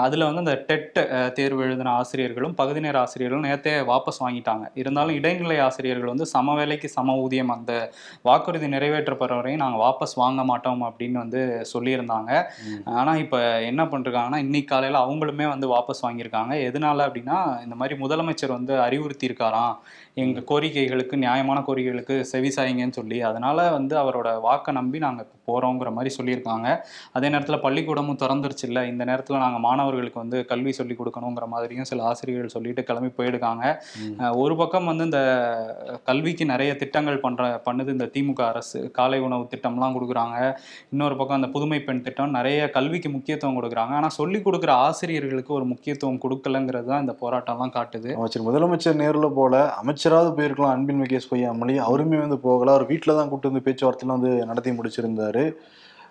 அதுல 0.00 0.24
வந்து 0.24 0.42
அந்த 0.44 0.54
டெட் 0.66 0.96
தேர்வு 1.34 1.60
எழுதின 1.62 1.92
ஆசிரியர்களும் 1.92 2.54
பகுதி 2.54 2.80
நேர 2.80 2.98
ஆசிரியர்களும் 3.00 3.46
நேத்தே 3.46 3.74
வாபஸ் 3.90 4.20
வாங்கிட்டாங்க. 4.20 4.64
இருந்தாலும் 4.74 5.14
இடைநிலை 5.14 5.58
ஆசிரியர்கள் 5.58 6.12
வந்து 6.12 6.26
சம 6.26 6.54
வேலைக்கு 6.54 6.88
சம 6.88 7.18
ஊதியம் 7.18 7.50
அந்த 7.50 7.74
வாக்குறுதி 8.22 8.68
நிறைவேற்றப்படுற 8.68 9.40
வரையும் 9.40 9.64
நாங்க 9.64 9.80
வாபஸ் 9.84 10.16
வாங்க 10.16 10.44
மாட்டோம் 10.44 10.84
அப்படின்னு 10.88 11.18
வந்து 11.18 11.42
சொல்லியிருந்தாங்க. 11.74 12.32
ம். 12.70 12.82
ஆனா 12.96 13.14
இப்ப 13.16 13.36
என்ன 13.66 13.82
பண்றாங்கன்னா 13.92 14.42
இன்னைக்கு 14.46 14.72
காலையில 14.74 15.04
அவங்களுமே 15.04 15.48
வந்து 15.48 15.68
வாபஸ் 15.68 16.04
வாங்கியிருக்காங்க. 16.04 16.52
எதனால 16.68 17.08
அப்படின்னா 17.08 17.38
இந்த 17.64 17.74
மாதிரி 17.74 17.94
முதலமைச்சர் 18.00 18.52
வந்து 18.52 18.74
அறிவுறுத்தி 18.80 19.28
இருக்காராம் 19.28 19.74
எங்க 20.14 20.40
கோரிக்கைகளுக்கு 20.40 21.16
நியாயமான 21.16 21.58
கோரிக்கைகளுக்கு 21.60 22.16
செவிசாயுங்கன்னு 22.32 22.92
சொல்லி 22.92 23.18
அதனால 23.22 23.68
வந்து 23.70 23.96
அவரோட 23.96 24.30
வாக்கை 24.40 24.74
நம்பி 24.74 24.98
நாங்க 24.98 25.24
இப்ப 25.50 25.60
போறோங்கிற 25.60 25.92
மாதிரி 25.92 26.14
சொல்லியிருக்காங்க. 26.22 26.76
அதே 27.12 27.28
நேரத்துல 27.28 27.58
பள்ளிக்கூடமும் 27.62 28.16
திறந்துருச்சு 28.16 28.66
இல்ல 28.66 28.86
இந்த 28.86 29.04
நேரத்துல 29.04 29.38
நாங்க 29.38 29.58
மாணவர்களுக்கு 29.58 30.18
வந்து 30.20 30.44
கல்வி 30.44 30.72
சொல்லி 30.72 30.94
கொடுக்கணுங்கிற 30.94 31.46
மாதிரியும் 31.46 31.84
சில 31.84 32.02
ஆசிரியர்கள் 32.02 32.48
சொல்லிட்டு 32.48 32.82
கிளம்பி. 32.82 33.08
அஹ் 33.10 34.36
ஒரு 34.36 34.56
பக்கம் 34.56 34.84
வந்து 34.84 35.04
இந்த 35.04 35.20
கல்விக்கு 36.04 36.44
நிறைய 36.44 36.76
திட்டங்கள் 36.76 37.20
பண்ற 37.20 37.62
பண்ணுது 37.64 37.88
இந்த 37.88 38.04
திமுக 38.04 38.46
அரசு. 38.46 38.90
காலை 38.90 39.20
உணவு 39.20 39.48
திட்டம்லாம் 39.56 39.96
கொடுக்குறாங்க. 39.96 40.54
இன்னொரு 40.90 41.16
பக்கம் 41.16 41.36
அந்த 41.36 41.48
புதுமை 41.48 41.80
பெண் 41.80 42.02
திட்டம் 42.02 42.30
நிறைய 42.30 42.70
கல்விக்கு 42.70 43.10
முக்கியத்துவம் 43.10 43.62
கொடுக்குறாங்க. 43.62 43.94
ஆனா 43.98 44.08
சொல்லி 44.08 44.38
கொடுக்குற 44.38 44.70
ஆசிரியர்களுக்கு 44.70 45.54
ஒரு 45.54 45.64
முக்கியத்துவம் 45.64 46.20
கொடுக்கலங்கிறது 46.28 46.84
தான் 46.84 47.00
இந்த 47.00 47.16
போராட்டம்லாம் 47.20 47.72
காட்டுது. 47.76 48.12
அமைச்சர் 48.12 48.42
முதலமைச்சர் 48.42 48.98
நேர்ல 48.98 49.30
போல 49.34 49.74
அமைச்சராவது 49.82 50.32
போயிருக்கலாம் 50.38 50.70
அன்பின் 50.70 51.02
முகேஷ் 51.02 51.34
பொய்யாமொழி 51.34 51.76
அவருமே 51.76 52.18
வந்து 52.18 52.38
போகல. 52.38 52.70
அவர் 52.70 52.86
வீட்டில் 52.86 53.16
தான் 53.16 53.28
கூட்டு 53.28 53.52
வந்து 53.52 53.72
பேச்சுவார்த்தையில 53.72 54.06
வந்து 54.06 54.46
நடத்தி 54.46 54.70
முடிச்சிருந்தாரு. 54.70 55.39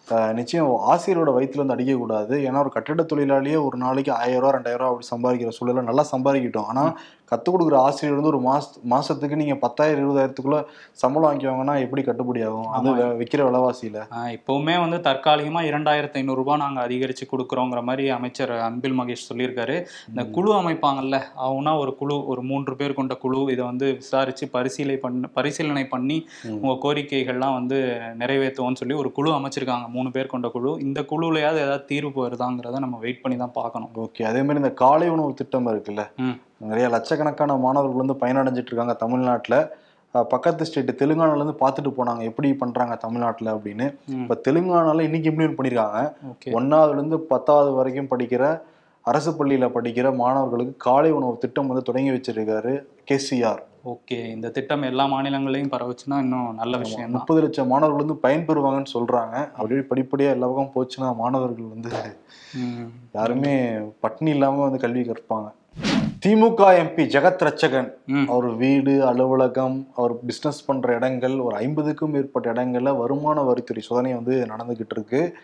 ஆஹ் 0.08 0.34
நிச்சயம் 0.34 0.70
ஆசிரியரோட 0.92 1.32
வயிற்றுல 1.36 1.64
வந்து 1.64 1.76
அடிக்கக்கூடாது. 1.76 2.36
ஏன்னா 2.48 2.60
ஒரு 2.60 2.72
கட்டிட 2.76 3.02
தொழிலாளியே 3.04 3.58
ஒரு 3.66 3.78
நாளைக்கு 3.78 4.12
ஆயிரம் 4.14 4.42
ரூபா 4.42 4.54
ரெண்டாயிரம் 4.56 4.84
ரூபா 4.84 4.92
அப்படி 4.92 5.10
சம்பாதிக்கிற 5.14 5.52
சூழல 5.60 5.82
நல்லா 5.82 6.06
சம்பாதிக்கிட்டோம். 6.14 6.70
ஆனால் 6.72 6.92
கற்றுக் 7.30 7.56
கொடுக்குற 7.56 7.76
ஆசிரியர் 7.76 8.22
வந்து 8.22 8.38
ஒரு 8.38 8.50
மாச 8.50 8.62
மாசத்துக்கு 8.90 9.36
நீங்க 9.36 9.56
பத்தாயிரம் 9.56 10.04
இருபதாயிரத்துக்குள்ள 10.04 10.66
சம்பளம் 10.92 11.30
வாங்கிவாங்கன்னா 11.30 11.80
எப்படி 11.80 12.02
கட்டுப்படி 12.02 12.48
ஆகும்? 12.48 12.68
அது 12.68 12.96
வே- 12.96 13.16
விக்கிற 13.16 13.50
விலைவாசியில. 13.50 13.98
இப்பவுமே 14.12 14.90
வந்து 14.90 15.10
தற்காலிகமா 15.10 15.62
இரண்டாயிரத்தி 15.66 16.14
ஐநூறு 16.14 16.38
ரூபாய் 16.38 16.58
நாங்க 16.58 16.88
அதிகரிச்சு 16.88 17.26
கொடுக்குறோங்கிற 17.32 17.84
மாதிரி 17.84 18.10
அமைச்சர் 18.10 18.52
அன்பில் 18.52 19.00
மகேஷ் 19.00 19.26
சொல்லியிருக்காரு. 19.34 19.86
இந்த 20.10 20.26
குழு 20.32 20.54
அமைப்பாங்கல்ல 20.54 21.22
அவனா 21.36 21.78
ஒரு 21.78 21.96
குழு 21.96 22.28
ஒரு 22.28 22.42
மூன்று 22.42 22.76
பேர் 22.76 22.94
கொண்ட 22.94 23.16
குழு 23.16 23.52
இதை 23.52 23.66
வந்து 23.66 23.94
விசாரிச்சு 23.94 24.50
பரிசீலை 24.54 24.96
பண்ண 24.96 25.28
பரிசீலனை 25.28 25.88
பண்ணி 25.88 26.28
ம். 26.44 26.58
உங்க 26.62 26.88
கோரிக்கைகள்லாம் 26.88 27.54
வந்து 27.54 28.00
நிறைவேற்றுவோம்னு 28.20 28.76
சொல்லி 28.76 28.94
ஒரு 28.94 29.12
குழு 29.12 29.32
அமைச்சிருக்காங்க 29.32 29.88
மூணு 29.88 30.12
பேர் 30.12 30.26
கொண்ட 30.26 30.48
குழு. 30.48 30.78
இந்த 30.82 31.02
குழுலையாவது 31.02 31.38
ஏதாவது 31.38 31.86
தீர்வு 31.86 32.28
வருதாங்கிறத 32.28 32.80
நம்ம 32.80 32.98
வெயிட் 32.98 33.22
பண்ணி 33.22 33.38
தான் 33.38 33.52
பார்க்கணும். 33.54 33.90
ஓகே 33.96 34.24
அதே 34.24 34.40
மாதிரி 34.40 34.56
இந்த 34.56 34.72
காலை 34.72 35.10
உணவு 35.10 35.34
திட்டம் 35.34 35.68
இருக்குல்ல. 35.68 36.04
நிறைய 36.62 36.88
லட்சக்கணக்கான 36.90 37.58
மாணவர்கள் 37.58 38.04
வந்து 38.04 38.18
பயனடைஞ்சிட்டு 38.24 38.72
இருக்காங்க 38.72 38.94
தமிழ்நாட்டுல. 38.94 39.58
பக்கத்து 40.16 40.66
ஸ்டேட் 40.66 40.92
தெலுங்கானால 41.02 41.40
இருந்து 41.40 41.56
பார்த்துட்டு 41.62 41.92
போனாங்க. 41.98 42.22
எப்படி 42.24 42.50
பண்றாங்க 42.54 42.96
தமிழ்நாட்டுல 42.96 43.54
அப்படின்னு. 43.56 43.88
இப்ப 44.24 44.38
தெலுங்கானால 44.48 45.02
இன்னைக்கு 45.02 45.32
இம்ப்ளிமெண்ட் 45.32 46.54
ஒன்னாவதுல 46.60 46.98
இருந்து 46.98 47.20
பத்தாவது 47.20 47.72
வரைக்கும் 47.72 48.12
படிக்கிற 48.14 48.44
அரசு 49.06 49.32
பள்ளியில 49.32 49.66
படிக்கிற 49.76 50.08
மாணவர்களுக்கு 50.16 50.74
காலை 50.78 51.12
உணவு 51.12 51.38
திட்டம் 51.38 51.68
வந்து 51.68 51.84
தொடங்கி 51.84 52.12
வச்சிருக்காரு 52.12 52.74
கேசிஆர் 53.12 53.62
ஓகே. 53.86 54.18
இந்த 54.36 54.48
திட்டம் 54.50 54.82
எல்லா 54.82 55.04
மாநிலங்களையும் 55.06 55.72
பரவுச்சுன்னா 55.76 56.18
இன்னும் 56.20 56.50
நல்ல 56.54 56.78
விஷயம் 56.78 57.14
முப்பது 57.18 57.40
லட்சம் 57.42 57.68
மாணவர்கள் 57.68 58.04
வந்து 58.04 58.18
பயன்பெறுவாங்கன்னு 58.26 58.94
சொல்றாங்க. 58.94 59.36
அப்படியே 59.56 59.86
படிப்படியா 59.92 60.34
எல்லா 60.36 60.48
பக்கம் 60.48 60.74
போச்சுன்னா 60.76 61.10
மாணவர்கள் 61.16 61.74
வந்து 61.76 61.92
யாருமே 63.12 63.54
பட்னி 64.04 64.28
இல்லாம 64.28 64.62
வந்து 64.64 64.80
கல்வி 64.80 65.04
கற்பாங்க. 65.04 65.48
திமுக 66.26 66.62
எம்பி 66.80 67.04
ஜெகத் 67.06 67.44
ரட்சகன் 67.44 67.92
ம். 68.06 68.26
அவர் 68.30 68.46
வீடு 68.46 69.06
அலுவலகம் 69.06 69.88
அவர் 69.96 70.14
பிஸ்னஸ் 70.28 70.66
பண்ற 70.66 70.94
இடங்கள் 70.94 71.40
ஒரு 71.40 71.56
ஐம்பதுக்கும் 71.56 72.12
மேற்பட்ட 72.12 72.54
இடங்கள்ல 72.54 72.98
வருமான 72.98 73.42
வரித்துறை 73.42 73.80
சோதனை 73.80 74.14
வந்து 74.14 74.48
நடந்துகிட்டு 74.50 74.86
இருக்கு. 74.90 75.36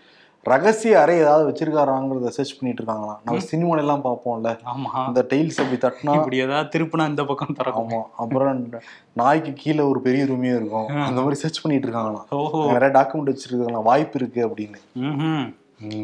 ரகசிய 0.43 1.01
அறை 1.01 1.17
ஏதாவது 1.17 1.45
வச்சிருக்காராங்கிறத 1.49 2.27
சர்ச் 2.27 2.59
பண்ணிட்டு 2.59 2.83
இருக்காங்களாம் 2.83 3.17
நம்ம 3.23 3.43
சினிமால 3.51 3.77
எல்லாம் 3.77 4.03
பார்ப்போம்ல. 4.03 4.57
ஆமா. 4.75 4.89
அந்த 5.05 5.25
டைல்ஸ் 5.29 5.61
அப்படி 5.61 5.77
தட்டினா 5.77 6.15
இப்படி 6.15 6.37
ஏதாவது 6.37 6.79
திருப்பினா 6.79 7.07
இந்த 7.07 7.25
பக்கம் 7.25 7.55
திறக்கும். 7.57 7.89
ஆமா. 7.89 8.01
அப்புறம் 8.17 8.69
நாய்க்கு 9.13 9.53
கீழே 9.53 9.79
ஒரு 9.79 10.01
பெரிய 10.01 10.23
ரூமே 10.23 10.55
இருக்கும். 10.55 10.87
அந்த 10.87 11.21
மாதிரி 11.21 11.35
சர்ச் 11.35 11.61
பண்ணிட்டு 11.61 11.87
இருக்காங்களாம். 11.87 12.67
நிறைய 12.67 12.99
டாக்குமெண்ட் 12.99 13.33
வச்சிருக்காங்களாம். 13.33 13.83
வாய்ப்பு 13.83 14.19
இருக்கு 14.19 14.47
அப்படின்னு. 14.47 15.53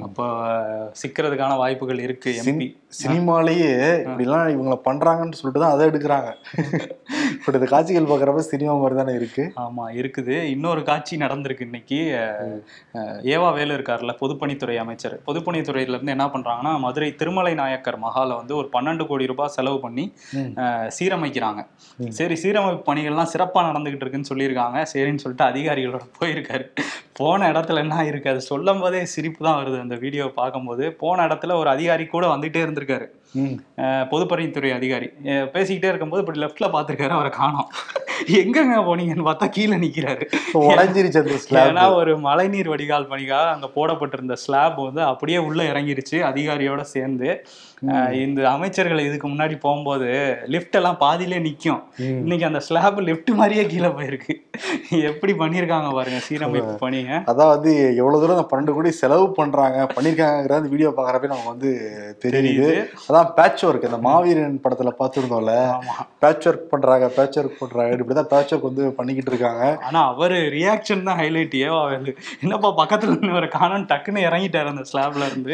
அப்போ 0.06 0.26
சிக்கிறதுக்கான 1.02 1.58
வாய்ப்புகள் 1.58 2.00
இருக்கு 2.00 2.32
எம்பி 2.42 2.68
சினிமாலேயே 3.02 3.70
இப்படிலாம் 4.06 4.50
இவங்கள 4.56 4.78
பண்றாங்கன்னு 4.88 5.38
சொல்லிட்டு 5.40 5.64
தான் 5.64 5.74
அதை 5.76 5.86
எடுக்கிறாங்க. 5.90 6.30
பட் 7.44 7.58
இந்த 7.58 7.68
காட்சிகள் 7.74 8.08
பார்க்குறப்ப 8.10 8.44
சினிமா 8.52 8.74
மாதிரி 8.82 8.96
தானே 9.00 9.14
இருக்கு. 9.20 9.44
ஆமா 9.64 9.86
இருக்குது. 10.00 10.36
இன்னொரு 10.54 10.82
காட்சி 10.90 11.18
நடந்திருக்கு 11.24 11.68
இன்னைக்கு. 11.70 12.00
ஏவா 13.36 13.50
வேலு 13.58 13.76
இருக்கார்ல 13.78 14.14
பொதுப்பணித்துறை 14.22 14.76
அமைச்சர். 14.84 15.16
பொதுப்பணித்துறையில 15.28 15.96
இருந்து 15.98 16.16
என்ன 16.16 16.28
பண்றாங்கன்னா 16.36 16.74
மதுரை 16.86 17.10
திருமலை 17.22 17.54
நாயக்கர் 17.62 18.00
மகால 18.06 18.30
வந்து 18.42 18.56
ஒரு 18.62 18.70
பன்னெண்டு 18.76 19.06
கோடி 19.12 19.30
ரூபாய் 19.32 19.54
செலவு 19.58 19.80
பண்ணி 19.86 20.06
சீரமைக்கிறாங்க. 20.98 21.64
சரி 22.20 22.38
சீரமைப்பு 22.44 22.84
பணிகள்லாம் 22.90 23.32
சிறப்பா 23.34 23.62
நடந்துகிட்டு 23.70 24.06
இருக்குன்னு 24.06 24.32
சொல்லியிருக்காங்க. 24.32 24.78
சரின்னு 24.94 25.24
சொல்லிட்டு 25.26 25.50
அதிகாரிகளோட 25.52 26.06
போயிருக்காரு. 26.20 26.68
போன 27.20 27.48
இடத்துல 27.54 27.82
என்ன 27.86 28.04
இருக்கு 28.10 28.32
அது 28.34 28.42
சொல்லும் 28.52 28.82
போதே 28.84 29.02
சிரிப்பு 29.14 29.42
தான் 29.48 29.58
வருது 29.62 29.78
அந்த 29.86 29.96
வீடியோ 30.04 30.26
பார்க்கும்போது. 30.40 30.86
போன 31.02 31.26
இடத்துல 31.28 31.56
ஒரு 31.62 31.70
அதிகாரி 31.76 32.06
கூட 32.14 32.26
வந்துட்டே 32.36 32.64
இருந்திருக்காரு. 32.66 33.08
பொதுப்பணித்துறை 34.12 34.74
அதிகாரி. 34.74 35.10
பேசிக்கிட்டே 35.26 35.90
இருக்கும்போது 35.92 36.24
இப்படி 36.24 36.40
லெஃப்ட்ல 36.40 36.70
பார்த்திருக்காரு 36.74 37.16
அவரை 37.18 37.32
காணோம். 37.32 37.70
எங்கங்க 38.42 38.78
போனீங்கன்னு 38.88 39.28
பார்த்தா 39.28 39.50
கீழே 39.50 39.76
நிக்கிறாரு. 39.76 40.26
உடைஞ்சிருச்சு 40.54 41.22
அந்த 41.22 41.62
ஏன்னா 41.64 41.94
ஒரு 41.94 42.20
மழைநீர் 42.20 42.70
வடிகால் 42.70 43.08
பணிக்காக 43.08 43.50
அங்க 43.50 43.68
போடப்பட்டிருந்த 43.68 44.36
ஸ்லாப் 44.36 44.78
வந்து 44.78 45.04
அப்படியே 45.04 45.38
உள்ள 45.38 45.64
இறங்கிருச்சு 45.64 46.20
அதிகாரியோட 46.32 46.82
சேர்ந்து. 46.82 47.46
இந்த 48.12 48.50
அமைச்சர்கள் 48.50 49.00
இதுக்கு 49.00 49.28
முன்னாடி 49.28 49.60
போகும்போது 49.60 50.08
லிஃப்ட் 50.46 50.76
எல்லாம் 50.76 50.98
பாதியிலே 51.00 51.38
நிக்கும். 51.40 51.80
ம். 51.98 52.04
இன்னைக்கு 52.04 52.46
அந்த 52.46 52.60
ஸ்லாப் 52.60 53.00
லிஃப்ட் 53.00 53.30
மாதிரியே 53.30 53.66
கீழே 53.66 53.88
போயிருக்கு. 53.88 54.34
எப்படி 55.04 55.34
பண்ணிருக்காங்க 55.34 55.94
பாருங்க 55.94 56.20
சீரமைப்பு 56.30 56.76
பணியை? 56.76 57.16
அதான் 57.32 57.52
வந்து 57.54 57.96
எவ்வளவு 57.96 58.22
தூரம் 58.22 58.38
அந்த 58.38 58.46
பன்னெண்டு 58.52 58.76
கோடி 58.76 58.92
செலவு 58.92 59.32
பண்றாங்க 59.32 59.88
பண்ணிருக்காங்கிற 59.96 60.54
அந்த 60.54 60.70
வீடியோ 60.70 60.90
பாக்குறப்ப 60.90 61.32
நமக்கு 61.32 61.50
வந்து 61.50 61.72
தெரியுது. 62.26 62.86
அதான் 63.10 63.34
பேட்ச் 63.34 63.66
ஒர்க் 63.66 63.86
அந்த 63.86 63.98
மாவீரன் 63.98 64.62
படத்துல 64.64 64.92
பார்த்துருந்தோம்ல. 65.00 65.56
பேட்ச் 66.20 66.48
ஒர்க் 66.48 66.70
பண்றாங்க 66.70 67.08
பேட்ச் 67.08 67.40
ஒர்க் 67.40 67.60
பண்றாங்க. 67.60 67.96
இப்படிதான் 67.96 68.32
பேட்ச் 68.36 68.54
ஒர்க் 68.54 68.62
வந்து 68.62 68.92
பண்ணிக்கிட்டு 68.92 69.32
இருக்காங்க. 69.32 69.78
ஆனா 69.84 70.08
அவரு 70.14 70.36
ரியாக்ஷன் 70.36 71.04
தான் 71.04 71.20
ஹைலைட் 71.20 71.58
ஏவா 71.66 71.82
என்னப்பா 72.42 72.76
பக்கத்துல 72.78 73.12
இருந்து 73.12 73.34
ஒரு 73.34 73.50
காணும் 73.50 73.88
டக்குன்னு 73.88 74.26
இறங்கிட்டாரு 74.30 74.66
அந்த 74.66 74.84
ஸ்லாப்ல 74.94 75.26
இருந்து. 75.26 75.54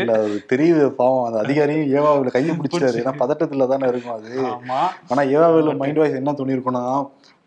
தெரியுது 0.54 0.90
பாவம். 0.90 1.26
அந்த 1.26 1.40
அதிகாரியும் 1.40 2.16
ஏவாவில் 2.18 2.36
கையை 2.36 2.56
பிடிச்சிட்டாரு 2.58 3.02
ஏன்னா 3.04 3.14
பதட்டத்துல 3.24 3.68
தானே 3.74 3.88
இருக்கும் 3.94 4.18
அது. 4.18 4.34
ஆனா 5.12 5.22
ஏவாவில் 5.38 5.80
மைண்ட் 5.82 6.02
வாய்ஸ் 6.02 6.22
என்ன 6.22 6.32
தோணிருக்கும்னா 6.40 6.84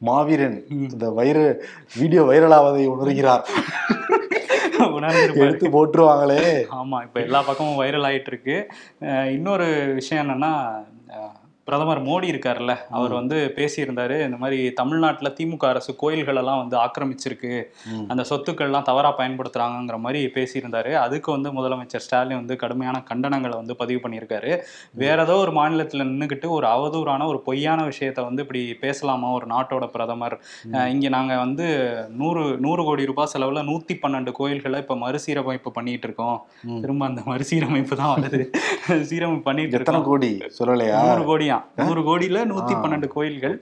மாவீரன். 0.09 0.59
இந்த 0.89 1.07
வைர 1.19 1.39
வீடியோ 2.01 2.23
வைரலாவதை 2.31 2.85
உணர்கிறார். 2.95 3.45
எடுத்து 5.43 5.67
போட்டுருவாங்களே. 5.75 6.45
ஆமா 6.79 6.99
இப்ப 7.07 7.19
எல்லா 7.27 7.41
பக்கமும் 7.49 7.81
வைரல் 7.81 8.07
ஆயிட்டு 8.11 8.31
இருக்கு 8.33 8.57
இன்னொரு 9.35 9.67
விஷயம் 9.99 10.25
என்னன்னா 10.25 10.53
பிரதமர் 11.71 12.03
மோடி 12.09 12.29
இருக்காருல்ல 12.33 12.77
அவர் 12.99 13.13
வந்து 13.19 13.37
பேசியிருந்தாரு 13.57 14.17
இந்த 14.27 14.39
மாதிரி 14.45 14.61
தமிழ்நாட்டுல 14.81 15.29
திமுக 15.39 15.65
அரசு 15.73 15.93
கோயில்கள் 16.03 16.41
எல்லாம் 16.43 16.61
வந்து 16.63 16.77
ஆக்கிரமிச்சிருக்கு. 16.85 17.53
அந்த 18.13 18.23
சொத்துக்கள்லாம் 18.31 18.87
தவறா 18.89 19.11
பயன்படுத்துறாங்கங்கிற 19.19 19.99
மாதிரி 20.05 20.21
பேசியிருந்தாரு. 20.37 20.93
அதுக்கு 21.05 21.29
வந்து 21.37 21.51
முதலமைச்சர் 21.59 22.05
ஸ்டாலின் 22.05 22.41
வந்து 22.41 22.57
கடுமையான 22.63 23.03
கண்டனங்களை 23.11 23.57
வந்து 23.61 23.77
பதிவு 23.83 24.01
பண்ணியிருக்காரு. 24.05 24.53
வேற 25.03 25.19
ஏதோ 25.27 25.37
ஒரு 25.45 25.55
மாநிலத்துல 25.59 26.07
நின்றுக்கிட்டு 26.11 26.49
ஒரு 26.57 26.69
அவதூறான 26.75 27.27
ஒரு 27.33 27.41
பொய்யான 27.49 27.81
விஷயத்த 27.91 28.25
வந்து 28.29 28.45
இப்படி 28.47 28.63
பேசலாமா 28.85 29.31
ஒரு 29.39 29.49
நாட்டோட 29.55 29.87
பிரதமர்? 29.95 30.37
இங்க 30.95 31.09
நாங்க 31.17 31.37
வந்து 31.45 31.69
நூறு 32.23 32.45
நூறு 32.67 32.85
கோடி 32.89 33.09
ரூபாய் 33.11 33.33
செலவுல 33.35 33.65
நூத்தி 33.71 33.97
பன்னெண்டு 34.05 34.33
கோயில்களை 34.41 34.81
இப்ப 34.85 34.99
மறுசீரமைப்பு 35.05 35.73
பண்ணிட்டு 35.79 36.09
இருக்கோம். 36.11 36.39
திரும்ப 36.83 37.05
அந்த 37.11 37.23
மறுசீரமைப்பு 37.31 37.97
தான் 38.03 38.15
வருது. 38.17 38.43
சீரமைப்பு 39.11 39.49
பண்ணிட்டு 39.51 39.77
இருக்கோம். 39.81 40.09
கோடி? 40.13 40.33
சொல்லலையா? 40.61 41.01
நூறு 41.09 41.25
கோடியா? 41.31 41.59
நூறு 41.77 42.01
கோடியில 42.03 42.39
நூத்தி 42.47 42.75
பன்னெண்டு 42.77 43.07
கோயில்கள். 43.07 43.59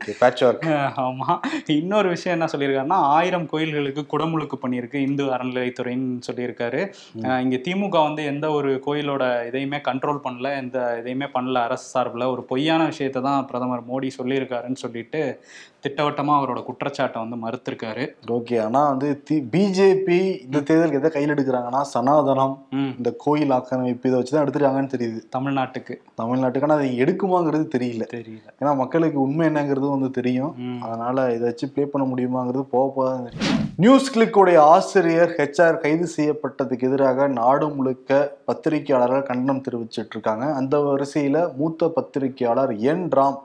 ஆமா. 0.97 1.39
இன்னொரு 1.67 2.09
விஷயம் 2.09 2.41
என்ன 2.41 2.51
சொல்லியிருக்காருன்னா 2.57 2.89
ஆயிரம் 2.89 3.47
கோயில்களுக்கு 3.47 4.07
குடமுழுக்கு 4.13 4.59
பண்ணியிருக்கு 4.63 4.95
இந்து 4.95 5.25
அறநிலையத்துறைன்னு 5.25 6.21
சொல்லியிருக்காரு. 6.33 6.93
அஹ் 7.23 7.41
இங்க 7.41 7.57
திமுக 7.57 8.03
வந்து 8.03 8.25
எந்த 8.25 8.51
ஒரு 8.51 8.83
கோயிலோட 8.87 9.47
இதையுமே 9.47 9.77
கண்ட்ரோல் 9.77 10.21
பண்ணல 10.25 10.57
எந்த 10.57 11.03
இதையுமே 11.03 11.27
பண்ணல 11.35 11.55
அரசு 11.55 11.89
சார்பில். 11.89 12.25
ஒரு 12.25 12.43
பொய்யான 12.43 12.85
விஷயத்தை 12.85 13.23
தான் 13.23 13.47
பிரதமர் 13.47 13.87
மோடி 13.93 14.11
சொல்லியிருக்காருன்னு 14.23 14.75
சொல்லிட்டு 14.75 15.41
திட்டவட்டமா 15.85 16.33
அவரோட 16.39 16.61
குற்றச்சாட்டை 16.69 17.19
வந்து 17.23 17.37
மறுத்திருக்காரு. 17.43 18.05
ஓகே 18.37 18.57
ஆனா 18.65 18.81
வந்து 18.89 19.09
பிஜேபி 19.53 20.19
இந்த 20.45 20.61
தேர்தலுக்கு 20.69 21.01
எதை 21.01 21.11
கையில் 21.11 21.33
எடுக்கிறாங்கன்னா 21.35 21.83
சனாதனம் 21.93 22.55
இந்த 22.99 23.11
கோயில் 23.25 23.55
ஆக்கிரமிப்பு 23.57 24.09
இதை 24.09 24.17
வச்சுதான் 24.21 24.43
எடுத்துருக்காங்கன்னு 24.45 24.93
தெரியுது. 24.95 25.21
தமிழ்நாட்டுக்கு. 25.37 25.95
தமிழ்நாட்டுக்கான 26.21 26.77
அதை 26.79 26.89
எடுக்குமாங்கிறது 27.03 27.67
தெரியல. 27.77 28.07
தெரியல. 28.17 28.49
ஏன்னா 28.61 28.73
மக்களுக்கு 28.83 29.19
உண்மை 29.27 29.45
என்னங்கிறது 29.49 29.89
வந்து 29.95 30.11
தெரியும். 30.19 30.55
அதனால 30.87 31.27
இதை 31.37 31.45
வச்சு 31.51 31.69
ப்ளே 31.75 31.85
பண்ண 31.93 32.07
முடியுமாங்கிறது 32.13 32.65
போக 32.75 32.87
போக 32.97 33.07
தான் 33.11 33.29
தெரியும் 33.29 33.65
நியூஸ் 33.85 34.09
கிளிக்குடைய 34.15 34.59
ஆசிரியர் 34.75 35.33
ஹெச்ஆர் 35.39 35.81
கைது 35.83 36.07
செய்யப்பட்டதுக்கு 36.17 36.87
எதிராக 36.89 37.29
நாடு 37.41 37.67
முழுக்க 37.77 38.19
பத்திரிகையாளர்கள் 38.51 39.29
கண்டனம் 39.29 39.63
தெரிவிச்சிட்டு 39.69 40.15
இருக்காங்க. 40.17 40.47
அந்த 40.61 40.77
வரிசையில 40.89 41.55
மூத்த 41.61 41.91
பத்திரிகையாளர் 41.99 42.73
என் 42.93 43.07
ராம் 43.19 43.39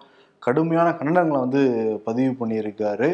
கடுமையான 0.45 0.89
கண்டனங்களை 0.99 1.39
வந்து 1.45 1.61
பதிவு 2.07 2.31
பண்ணியிருக்காரு. 2.41 3.09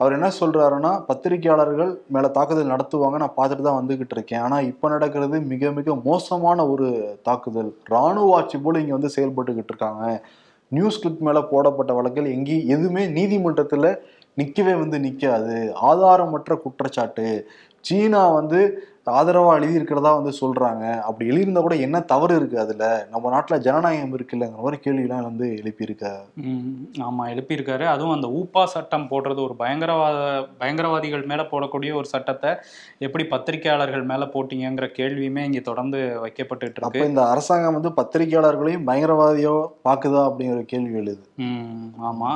அவர் 0.00 0.14
என்ன 0.16 0.28
சொல்கிறாருன்னா 0.40 0.90
பத்திரிகையாளர்கள் 1.08 1.90
மேலே 2.14 2.28
தாக்குதல் 2.36 2.72
நடத்துவாங்க 2.74 3.16
நான் 3.22 3.38
பார்த்துட்டு 3.38 3.64
தான் 3.66 3.78
வந்துக்கிட்டு 3.80 4.14
இருக்கேன். 4.16 4.42
ஆனால் 4.46 4.68
இப்போ 4.70 4.86
நடக்கிறது 4.94 5.38
மிக 5.52 5.72
மிக 5.78 5.94
மோசமான 6.06 6.66
ஒரு 6.74 6.88
தாக்குதல். 7.28 7.70
ராணுவ 7.94 8.36
ஆட்சி 8.36 8.58
போல் 8.64 8.80
இங்கே 8.82 8.96
வந்து 8.98 9.14
செயல்பட்டுக்கிட்டு 9.16 9.72
இருக்காங்க. 9.72 10.04
நியூஸ் 10.76 11.00
கிளிப் 11.02 11.24
மேலே 11.28 11.42
போடப்பட்ட 11.52 11.92
வழக்கில் 11.98 12.32
எங்கேயும் 12.36 12.70
எதுவுமே 12.74 13.04
நீதிமன்றத்தில் 13.18 13.90
நிற்கவே 14.40 14.74
வந்து 14.82 14.98
நிற்காது 15.06 15.56
ஆதாரமற்ற 15.90 16.54
குற்றச்சாட்டு. 16.64 17.26
சீனா 17.84 18.22
வந்து 18.34 18.60
ஆதரவா 19.12 19.52
எழுதியிருக்கிறதா 19.56 20.10
வந்து 20.16 20.32
சொல்றாங்க. 20.38 20.82
அப்படி 21.04 21.28
எழுதியிருந்தா 21.28 21.62
கூட 21.62 21.76
என்ன 21.84 22.00
தவறு 22.10 22.34
இருக்கு 22.36 22.56
அதுல? 22.60 22.82
நம்ம 23.10 23.30
நாட்டுல 23.32 23.56
ஜனநாயகம் 23.64 24.12
இருக்குல்லங்கிற 24.16 24.60
மாதிரி 24.60 24.78
கேள்விலாம் 24.84 25.24
வந்து 25.24 25.46
எழுப்பியிருக்க 25.60 26.10
ம், 26.42 26.60
ஆமா 27.06 27.24
எழுப்பியிருக்காரு. 27.32 27.84
அதுவும் 27.90 28.14
அந்த 28.14 28.28
ஊப்பா 28.38 28.62
சட்டம் 28.72 29.06
போடுறது 29.10 29.40
ஒரு 29.46 29.54
பயங்கரவாத 29.56 30.18
பயங்கரவாதிகள் 30.60 31.24
மேல 31.24 31.44
போடக்கூடிய 31.50 31.94
ஒரு 31.96 32.08
சட்டத்தை 32.12 32.52
எப்படி 33.00 33.24
பத்திரிகையாளர்கள் 33.28 34.04
மேல 34.04 34.28
போட்டீங்கங்கிற 34.34 34.88
கேள்வியுமே 34.94 35.44
இங்க 35.44 35.62
தொடர்ந்து 35.62 35.98
வைக்கப்பட்டுட்டு 36.24 36.78
அப்ப 36.80 36.92
இருக்கு 36.92 37.10
இந்த 37.10 37.24
அரசாங்கம் 37.32 37.78
வந்து 37.78 37.92
பத்திரிகையாளர்களையும் 37.98 38.86
பயங்கரவாதியோ 38.88 39.56
பாக்குதா 39.84 40.22
அப்படிங்கிற 40.28 40.62
கேள்வி 40.66 40.94
எழுது. 40.98 41.20
ம், 41.44 41.74
ஆமா. 42.06 42.30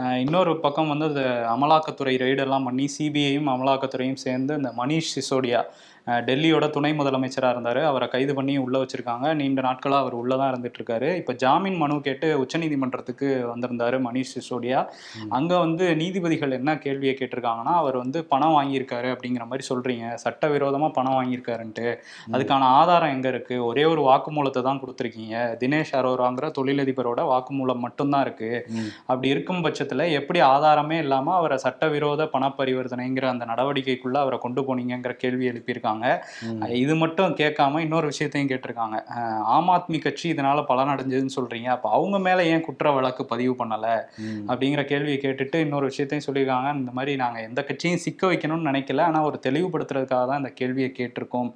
அஹ் 0.00 0.18
இன்னொரு 0.22 0.54
பக்கம் 0.60 0.92
வந்து 0.94 1.08
அமலாக்கத்துறை 1.54 2.14
ரெய்டெல்லாம் 2.22 2.66
பண்ணி 2.66 2.86
சிபிஐயும் 2.94 3.50
அமலாக்கத்துறையும் 3.52 4.22
சேர்ந்து 4.22 4.54
இந்த 4.56 4.72
மணீஷ் 4.90 5.14
சிசோடியா. 5.16 5.62
டெல்லியோட 6.28 6.66
துணை 6.74 6.90
முதலமைச்சராக 6.98 7.54
இருந்தார். 7.54 7.78
அவரை 7.88 8.06
கைது 8.12 8.32
பண்ணி 8.36 8.52
உள்ளே 8.62 8.78
வச்சிருக்காங்க. 8.82 9.26
நீண்ட 9.40 9.60
நாட்களாக 9.66 10.02
அவர் 10.02 10.14
உள்ளே 10.20 10.36
தான் 10.40 10.50
இருந்துட்டு 10.52 10.78
இருக்காரு 10.80 11.08
இப்போ 11.18 11.32
ஜாமீன் 11.42 11.76
மனு 11.82 11.96
கேட்டு 12.06 12.28
உச்சநீதிமன்றத்துக்கு 12.42 13.28
வந்திருந்தாரு 13.50 13.96
மணீஷ் 14.06 14.32
சிசோடியா. 14.36 14.80
அங்கே 15.38 15.56
வந்து 15.64 15.84
நீதிபதிகள் 16.00 16.56
என்ன 16.58 16.74
கேள்வியை 16.84 17.12
கேட்டிருக்காங்கன்னா 17.18 17.74
அவர் 17.82 17.98
வந்து 18.02 18.20
பணம் 18.32 18.54
வாங்கியிருக்காரு 18.56 19.10
அப்படிங்கிற 19.14 19.46
மாதிரி 19.50 19.66
சொல்கிறீங்க 19.68 20.06
சட்டவிரோதமாக 20.24 20.92
பணம் 20.98 21.16
வாங்கியிருக்காருன்ட்டு. 21.18 21.86
அதுக்கான 22.34 22.70
ஆதாரம் 22.80 23.12
எங்கே 23.16 23.30
இருக்குது 23.34 23.66
ஒரே 23.68 23.84
ஒரு 23.92 24.02
வாக்குமூலத்தை 24.08 24.62
தான் 24.68 24.80
கொடுத்துருக்கீங்க. 24.84 25.36
தினேஷ் 25.62 25.94
அரோராங்கிற 26.00 26.50
தொழிலதிபரோட 26.58 27.20
வாக்குமூலம் 27.32 27.84
மட்டும்தான் 27.86 28.26
இருக்குது. 28.28 28.64
அப்படி 29.10 29.30
இருக்கும் 29.36 29.62
பட்சத்தில் 29.68 30.06
எப்படி 30.20 30.42
ஆதாரமே 30.54 30.98
இல்லாமல் 31.06 31.38
அவரை 31.42 31.58
சட்டவிரோத 31.66 32.28
பண 32.34 32.52
பரிவர்த்தனைங்கிற 32.58 33.28
அந்த 33.34 33.46
நடவடிக்கைக்குள்ள 33.54 34.18
அவரை 34.24 34.40
கொண்டு 34.48 34.60
போனீங்கங்கிற 34.80 35.12
கேள்வி 35.22 35.44
எழுப்பியிருக்காங்க. 35.50 36.04
இது 36.82 36.94
மட்டும் 37.02 37.34
கேட்காம 37.40 37.80
இன்னொரு 37.86 38.06
விஷயத்தையும் 38.12 38.50
கேட்டிருக்காங்க. 38.52 38.96
ஆம் 39.54 39.70
ஆத்மி 39.76 39.98
கட்சி 40.06 40.26
இதனால 40.34 40.64
பலனடைஞ்சதுன்னு 40.70 41.36
சொல்றீங்க. 41.38 41.68
அப்போ 41.76 41.88
அவங்க 41.96 42.16
மேல 42.26 42.46
ஏன் 42.52 42.64
குற்ற 42.68 42.92
வழக்கு 42.98 43.22
பதிவு 43.32 43.54
பண்ணல. 43.60 43.86
அப்படிங்கிற 44.50 44.82
கேள்வியை 44.92 45.18
கேட்டுட்டு 45.24 45.58
இன்னொரு 45.66 45.86
விஷயத்தையும் 45.90 46.26
சொல்லியிருக்காங்க. 46.28 46.70
இந்த 46.80 46.92
மாதிரி 46.98 47.14
நாங்கள் 47.16 47.46
எந்த 47.48 47.60
கட்சியும் 47.70 48.04
சிக்க 48.06 48.32
வைக்கணும்னு 48.32 48.68
நினைக்கல. 48.70 49.04
ஆனால் 49.10 49.26
ஒரு 49.30 49.38
தெளிவுபடுத்துறதுக்காக 49.46 50.24
தான் 50.30 50.42
இந்த 50.42 50.52
கேள்வியை 50.60 50.90
கேட்டிருக்கோம் 51.00 51.50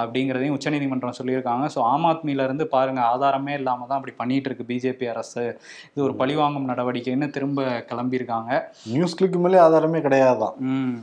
அப்படிங்கிறதையும் 0.00 0.56
உச்சநீதிமன்றம் 0.56 1.18
சொல்லியிருக்காங்க. 1.20 1.64
ஸோ 1.74 1.78
ஆம் 1.92 2.06
ஆத்மியில 2.10 2.44
இருந்து 2.48 2.64
பாருங்க 2.74 3.00
ஆதாரமே 3.12 3.54
இல்லாமல் 3.60 3.88
தான் 3.90 3.98
அப்படி 4.00 4.14
பண்ணிட்டு 4.16 4.48
இருக்கு 4.50 4.68
பிஜேபி 4.70 5.06
அரசு. 5.08 5.44
இது 5.92 6.04
ஒரு 6.08 6.14
பழிவாங்கும் 6.14 6.68
நடவடிக்கைன்னு 6.70 7.28
திரும்ப 7.30 7.56
கிளம்பியிருக்காங்க. 7.90 8.50
நியூஸ் 8.92 9.16
கிளிக்கு 9.18 9.38
மேலே 9.38 9.58
ஆதாரமே 9.58 10.00
கிடையாதுதான். 10.06 10.54
ம். 10.72 10.94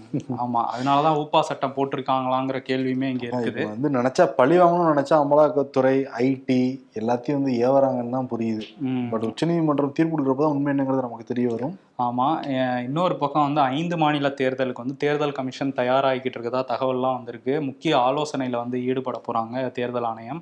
ஆமா. 0.44 0.62
அதனால 0.74 0.98
தான் 1.01 1.17
ஊப்பா 1.22 1.39
சட்டம் 1.50 1.65
போட்டிருக்காங்களாங்கிற 1.76 2.60
கேள்வியுமே 2.70 3.08
இங்க 3.14 3.26
இருக்குது. 3.30 3.64
வந்து 3.74 3.90
நினைச்சா 3.98 4.26
பழி 4.40 4.56
வாங்கணும்னு 4.62 4.94
நினைச்சா 4.94 5.18
அமலாக்கத்துறை 5.24 5.96
ஐடி 6.28 6.60
எல்லாத்தையும் 7.02 7.40
வந்து 7.40 7.54
ஏவறாங்கன்னு 7.68 8.16
தான் 8.18 8.32
புரியுது. 8.34 8.66
பட் 9.14 9.28
உச்சநீதிமன்றம் 9.32 9.98
தீர்ப்பு 10.00 10.14
கொடுக்குறப்ப 10.16 10.46
தான் 10.46 10.56
உண்மை 10.58 10.72
என்னங்கிறது 10.74 11.08
நமக்கு 11.08 11.32
தெரிய 11.34 11.48
வரும். 11.56 11.76
ஆமா 12.00 12.25
அஹ் 12.54 12.82
இன்னொரு 12.86 13.16
பக்கம் 13.18 13.46
வந்து 13.48 13.62
ஐந்து 13.74 13.96
மாநில 13.98 14.28
தேர்தலுக்கு 14.40 14.84
வந்து 14.84 14.96
தேர்தல் 14.98 15.36
கமிஷன் 15.38 15.72
தயாராகிக்கிட்டு 15.78 16.38
இருக்கதா 16.38 16.62
தகவல்லாம் 16.72 17.16
வந்திருக்கு. 17.18 17.54
முக்கிய 17.68 17.94
ஆலோசனையில 18.08 18.60
வந்து 18.64 18.78
ஈடுபட 18.88 19.18
போறாங்க 19.28 19.62
தேர்தல் 19.78 20.08
ஆணையம். 20.10 20.42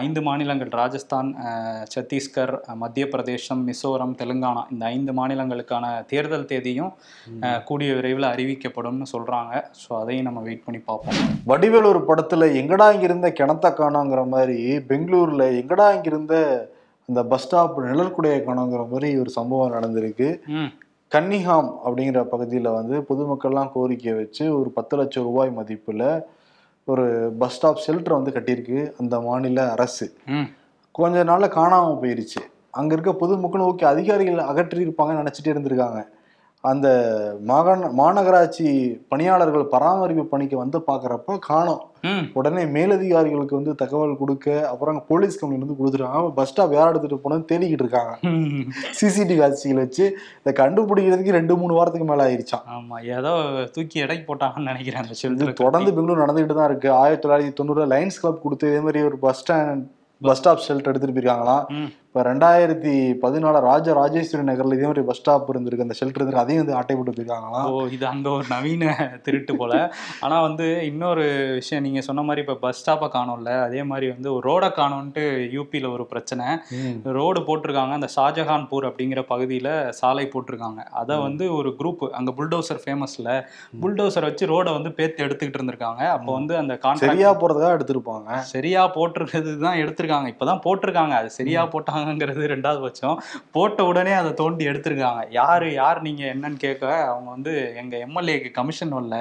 ஐந்து 0.00 0.22
மாநிலங்கள் 0.28 0.72
ராஜஸ்தான் 0.80 1.28
சத்தீஸ்கர் 1.94 2.52
மத்திய 2.82 3.06
பிரதேசம் 3.08 3.62
மிசோரம் 3.68 4.16
தெலுங்கானா 4.22 4.64
இந்த 4.72 4.84
ஐந்து 4.94 5.14
மாநிலங்களுக்கான 5.20 5.84
தேர்தல் 6.06 6.48
தேதியும் 6.52 6.92
கூடிய 7.64 7.90
விரைவில் 7.94 8.30
அறிவிக்கப்படும்னு 8.32 9.12
சொல்றாங்க. 9.14 9.52
ஸோ 9.82 9.92
அதையும் 10.00 10.28
நம்ம 10.28 10.40
வெயிட் 10.40 10.66
பண்ணி 10.66 10.82
பார்ப்போம். 10.82 11.20
வடிவேல் 11.46 11.92
ஒரு 11.92 12.02
படத்துல 12.08 12.52
எங்கடா 12.60 12.88
இங்கிருந்த 12.96 13.30
கிணத்த 13.38 13.74
காணோங்கிற 13.74 14.22
மாதிரி 14.28 14.58
பெங்களூர்ல 14.90 15.44
எங்கடா 15.60 15.88
இங்கிருந்த 15.96 16.34
அந்த 17.10 17.22
பஸ் 17.30 17.44
ஸ்டாப் 17.44 17.78
நிழற்குடைய 17.86 18.34
காணோங்கிற 18.46 18.82
மாதிரி 18.90 19.08
ஒரு 19.22 19.30
சம்பவம் 19.36 19.72
நடந்திருக்கு. 19.76 20.28
கன்னிஹாம் 21.14 21.70
அப்படிங்கிற 21.86 22.20
பகுதியில் 22.32 22.68
வந்து 22.78 22.96
பொதுமக்கள்லாம் 23.08 23.72
கோரிக்கை 23.72 24.12
வச்சு 24.18 24.44
ஒரு 24.58 24.68
பத்து 24.76 24.94
லட்சம் 25.00 25.26
ரூபாய் 25.28 25.52
மதிப்பில் 25.56 26.04
ஒரு 26.84 27.06
பஸ் 27.40 27.56
ஸ்டாப் 27.56 27.82
ஷெல்டர் 27.86 28.16
வந்து 28.18 28.34
கட்டியிருக்கு 28.36 28.80
அந்த 29.00 29.20
மாநில 29.20 29.64
அரசு. 29.70 30.06
கொஞ்ச 30.98 31.24
நாள்ல 31.24 31.48
காணாம 31.56 31.90
போயிருச்சு. 32.02 32.42
அங்க 32.78 32.92
இருக்க 32.96 33.12
பொதுமக்கள் 33.22 33.66
ஓகே 33.70 33.84
அதிகாரிகள் 33.94 34.48
அகற்றி 34.52 34.84
இருப்பாங்கன்னு 34.84 35.20
நினைச்சிட்டே 35.22 35.52
இருந்திருக்காங்க. 35.54 36.00
அந்த 36.64 36.88
மாகாண 37.50 37.86
மாநகராட்சி 37.98 38.66
பணியாளர்கள் 39.12 39.62
பராமரிப்பு 39.74 40.24
பணிக்கு 40.32 40.56
வந்து 40.62 40.78
பாக்குறப்ப 40.88 41.36
காணோம். 41.46 41.84
உடனே 42.38 42.62
மேலதிகாரிகளுக்கு 42.74 43.54
வந்து 43.58 43.72
தகவல் 43.82 44.18
கொடுக்க 44.20 44.46
அப்புறம் 44.70 44.98
போலீஸ் 45.10 45.38
கம்பெனி 45.40 45.62
வந்து 45.64 45.78
கொடுத்துருக்காங்க 45.78 46.32
பஸ் 46.38 46.50
ஸ்டாப் 46.50 46.74
யார் 46.76 46.90
எடுத்துட்டு 46.92 47.18
போனது 47.22 47.48
தேடிக்கிட்டு 47.52 47.84
இருக்காங்க. 47.84 48.12
சிசிடிவி 48.98 49.38
காட்சிகள் 49.40 49.82
வச்சு 49.84 50.04
இதை 50.40 50.52
கண்டுபிடிக்கிறதுக்கு 50.60 51.36
ரெண்டு 51.38 51.56
மூணு 51.62 51.76
வாரத்துக்கு 51.78 52.08
மேல 52.10 52.26
ஆயிருச்சான் 52.28 52.66
ஆமா 52.76 52.98
ஏதோ 53.16 53.32
தூக்கி 53.76 54.04
எடைக்கு 54.06 54.26
போட்டாங்கன்னு 54.30 54.70
நினைக்கிறேன் 54.72 55.56
தொடர்ந்து 55.62 55.94
பெங்களூர் 55.96 56.22
நடந்துகிட்டு 56.24 56.58
தான் 56.60 56.70
இருக்கு. 56.72 56.90
ஆயிரத்தி 57.02 57.24
தொள்ளாயிரத்தி 57.24 57.56
தொண்ணூறுல 57.60 57.88
லைன்ஸ் 57.94 58.20
கிளப் 58.24 58.44
கொடுத்து 58.44 58.70
இதே 58.72 58.82
மாதிரி 58.88 59.02
ஒரு 59.10 59.18
bus 59.24 59.42
stand 59.42 59.86
bus 60.22 60.38
stop 60.38 60.64
shelter 60.66 60.90
எடுத்துட்டு 60.92 61.16
போயிருக்காங்களாம். 61.16 61.66
இப்போ 62.10 62.22
ரெண்டாயிரத்தி 62.28 62.92
பதினாலு 63.24 63.58
ராஜ 63.66 63.92
ராஜேஸ்வரி 63.98 64.44
நகர்ல 64.46 64.76
இதே 64.76 64.86
மாதிரி 64.86 65.02
பஸ் 65.08 65.18
ஸ்டாப் 65.18 65.50
இருந்திருக்கு. 65.52 65.84
அந்த 65.84 65.96
ஷெல்டர் 65.98 66.18
இருந்திருக்கு. 66.18 66.40
அதையும் 66.42 66.62
வந்து 66.62 66.74
ஆட்டை 66.78 66.94
போட்டு 66.94 67.12
போயிருக்காங்களாம் 67.12 67.68
ஓ 67.74 67.84
இது 67.96 68.04
அங்க 68.10 68.26
ஒரு 68.36 68.46
நவீன 68.52 68.94
திருட்டு 69.26 69.52
போல. 69.60 69.74
ஆனா 70.26 70.36
வந்து 70.46 70.66
இன்னொரு 70.88 71.24
விஷயம் 71.58 71.84
நீங்க 71.86 72.00
சொன்ன 72.06 72.22
மாதிரி 72.28 72.42
இப்ப 72.44 72.56
பஸ் 72.64 72.80
ஸ்டாப்பை 72.80 73.08
காணோம்ல. 73.12 73.52
அதே 73.66 73.82
மாதிரி 73.90 74.08
வந்து 74.14 74.28
ஒரு 74.36 74.42
ரோடை 74.50 74.70
காணோன்ட்டு 74.78 75.24
யூபியில் 75.54 75.86
ஒரு 75.92 76.06
பிரச்சனை. 76.14 76.46
ரோடு 77.18 77.42
போட்டிருக்காங்க. 77.50 77.94
அந்த 78.00 78.08
ஷாஜஹான்பூர் 78.16 78.88
அப்படிங்கிற 78.90 79.24
பகுதியில் 79.30 79.70
சாலை 80.00 80.26
போட்டிருக்காங்க. 80.34 80.80
அதை 81.02 81.18
வந்து 81.26 81.46
ஒரு 81.58 81.72
குரூப் 81.82 82.04
அங்கே 82.20 82.34
புல்டோசர் 82.40 82.82
ஃபேமஸ்ல 82.86 83.38
புல்டோசர் 83.84 84.28
வச்சு 84.28 84.50
ரோடை 84.54 84.74
வந்து 84.78 84.92
பேத்து 84.98 85.26
எடுத்துக்கிட்டு 85.28 85.60
இருந்திருக்காங்க. 85.60 86.02
அப்போ 86.16 86.32
வந்து 86.40 86.56
அந்த 86.64 86.80
கான்ட்ராக்ட் 86.86 87.12
சரியா 87.12 87.32
போறதுக்காக 87.44 87.78
எடுத்திருப்பாங்க. 87.78 88.42
சரியா 88.52 88.84
போட்டிருக்கிறது 88.98 89.56
தான் 89.68 89.80
எடுத்திருக்காங்க. 89.84 90.34
இப்பதான் 90.36 90.64
போட்டிருக்காங்க. 90.68 91.16
அது 91.22 91.32
சரியா 91.38 91.64
போட்டாங்கங்கிறது 92.00 92.42
ரெண்டாவது 92.54 92.80
பட்சம். 92.84 93.16
போட்ட 93.54 93.80
உடனே 93.90 94.12
அதை 94.20 94.30
தோண்டி 94.40 94.64
எடுத்திருக்காங்க. 94.70 95.22
யாரு 95.40 95.68
யார் 95.80 95.98
நீங்க 96.06 96.22
என்னன்னு 96.34 96.58
கேட்க 96.64 96.84
அவங்க 97.10 97.28
வந்து 97.36 97.52
எங்க 97.80 97.94
எம்எல்ஏக்கு 98.06 98.50
கமிஷன் 98.58 98.94
வரல 98.96 99.16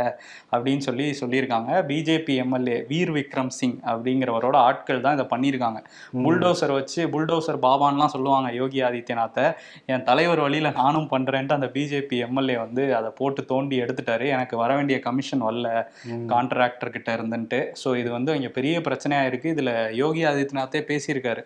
அப்படின்னு 0.53 0.83
சொல்லி 0.87 1.05
சொல்லியிருக்காங்க. 1.21 1.71
பிஜேபி 1.89 2.35
எம்எல்ஏ 2.43 2.77
வீர் 2.91 3.13
விக்ரம் 3.17 3.51
சிங் 3.59 3.77
அப்படிங்கிறவரோட 3.91 4.57
ஆட்கள் 4.67 5.03
தான் 5.05 5.17
இதை 5.17 5.25
பண்ணியிருக்காங்க. 5.33 5.81
புல்டோசர் 6.25 6.75
வச்சு 6.79 7.01
புல்டோசர் 7.15 7.59
பாபான்லாம் 7.67 8.13
சொல்லுவாங்க 8.15 8.49
யோகி 8.61 8.81
ஆதித்யநாத்தை 8.89 9.45
என் 9.93 10.05
தலைவர் 10.09 10.43
வழியில 10.45 10.71
நானும் 10.81 11.09
பண்றேன்ட்டு 11.13 11.57
அந்த 11.57 11.69
பிஜேபி 11.77 12.17
எம்எல்ஏ 12.27 12.57
வந்து 12.65 12.85
அதை 12.99 13.11
போட்டு 13.19 13.41
தோண்டி 13.53 13.75
எடுத்துட்டாரு. 13.83 14.25
எனக்கு 14.35 14.55
வர 14.63 14.71
வேண்டிய 14.79 14.99
கமிஷன் 15.07 15.45
வரல 15.47 15.67
கான்ட்ராக்டர் 16.33 16.95
கிட்ட 16.95 17.09
இருந்துன்ட்டு. 17.17 17.61
ஸோ 17.81 17.89
இது 18.01 18.09
வந்து 18.17 18.37
இங்க 18.39 18.49
பெரிய 18.57 18.75
பிரச்சனையா 18.87 19.23
இருக்கு. 19.29 19.47
இதுல 19.55 19.71
யோகி 20.01 20.21
ஆதித்யநாத்தே 20.31 20.81
பேசியிருக்காரு. 20.91 21.41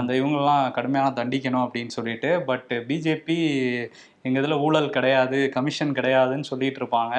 அந்த 0.00 0.10
இவங்கெல்லாம் 0.20 0.64
கடுமையான 0.76 1.14
தண்டிக்கணும் 1.18 1.64
அப்படின்னு 1.64 1.96
சொல்லிட்டு 1.96 2.30
பட் 2.50 2.72
பிஜேபி 2.90 3.38
எங்க 4.26 4.36
இதுல 4.40 4.56
ஊழல் 4.66 4.94
கிடையாது 4.96 5.38
கமிஷன் 5.54 5.96
கிடையாதுன்னு 5.98 6.50
சொல்லிட்டு 6.50 6.80
இருப்பாங்க. 6.82 7.14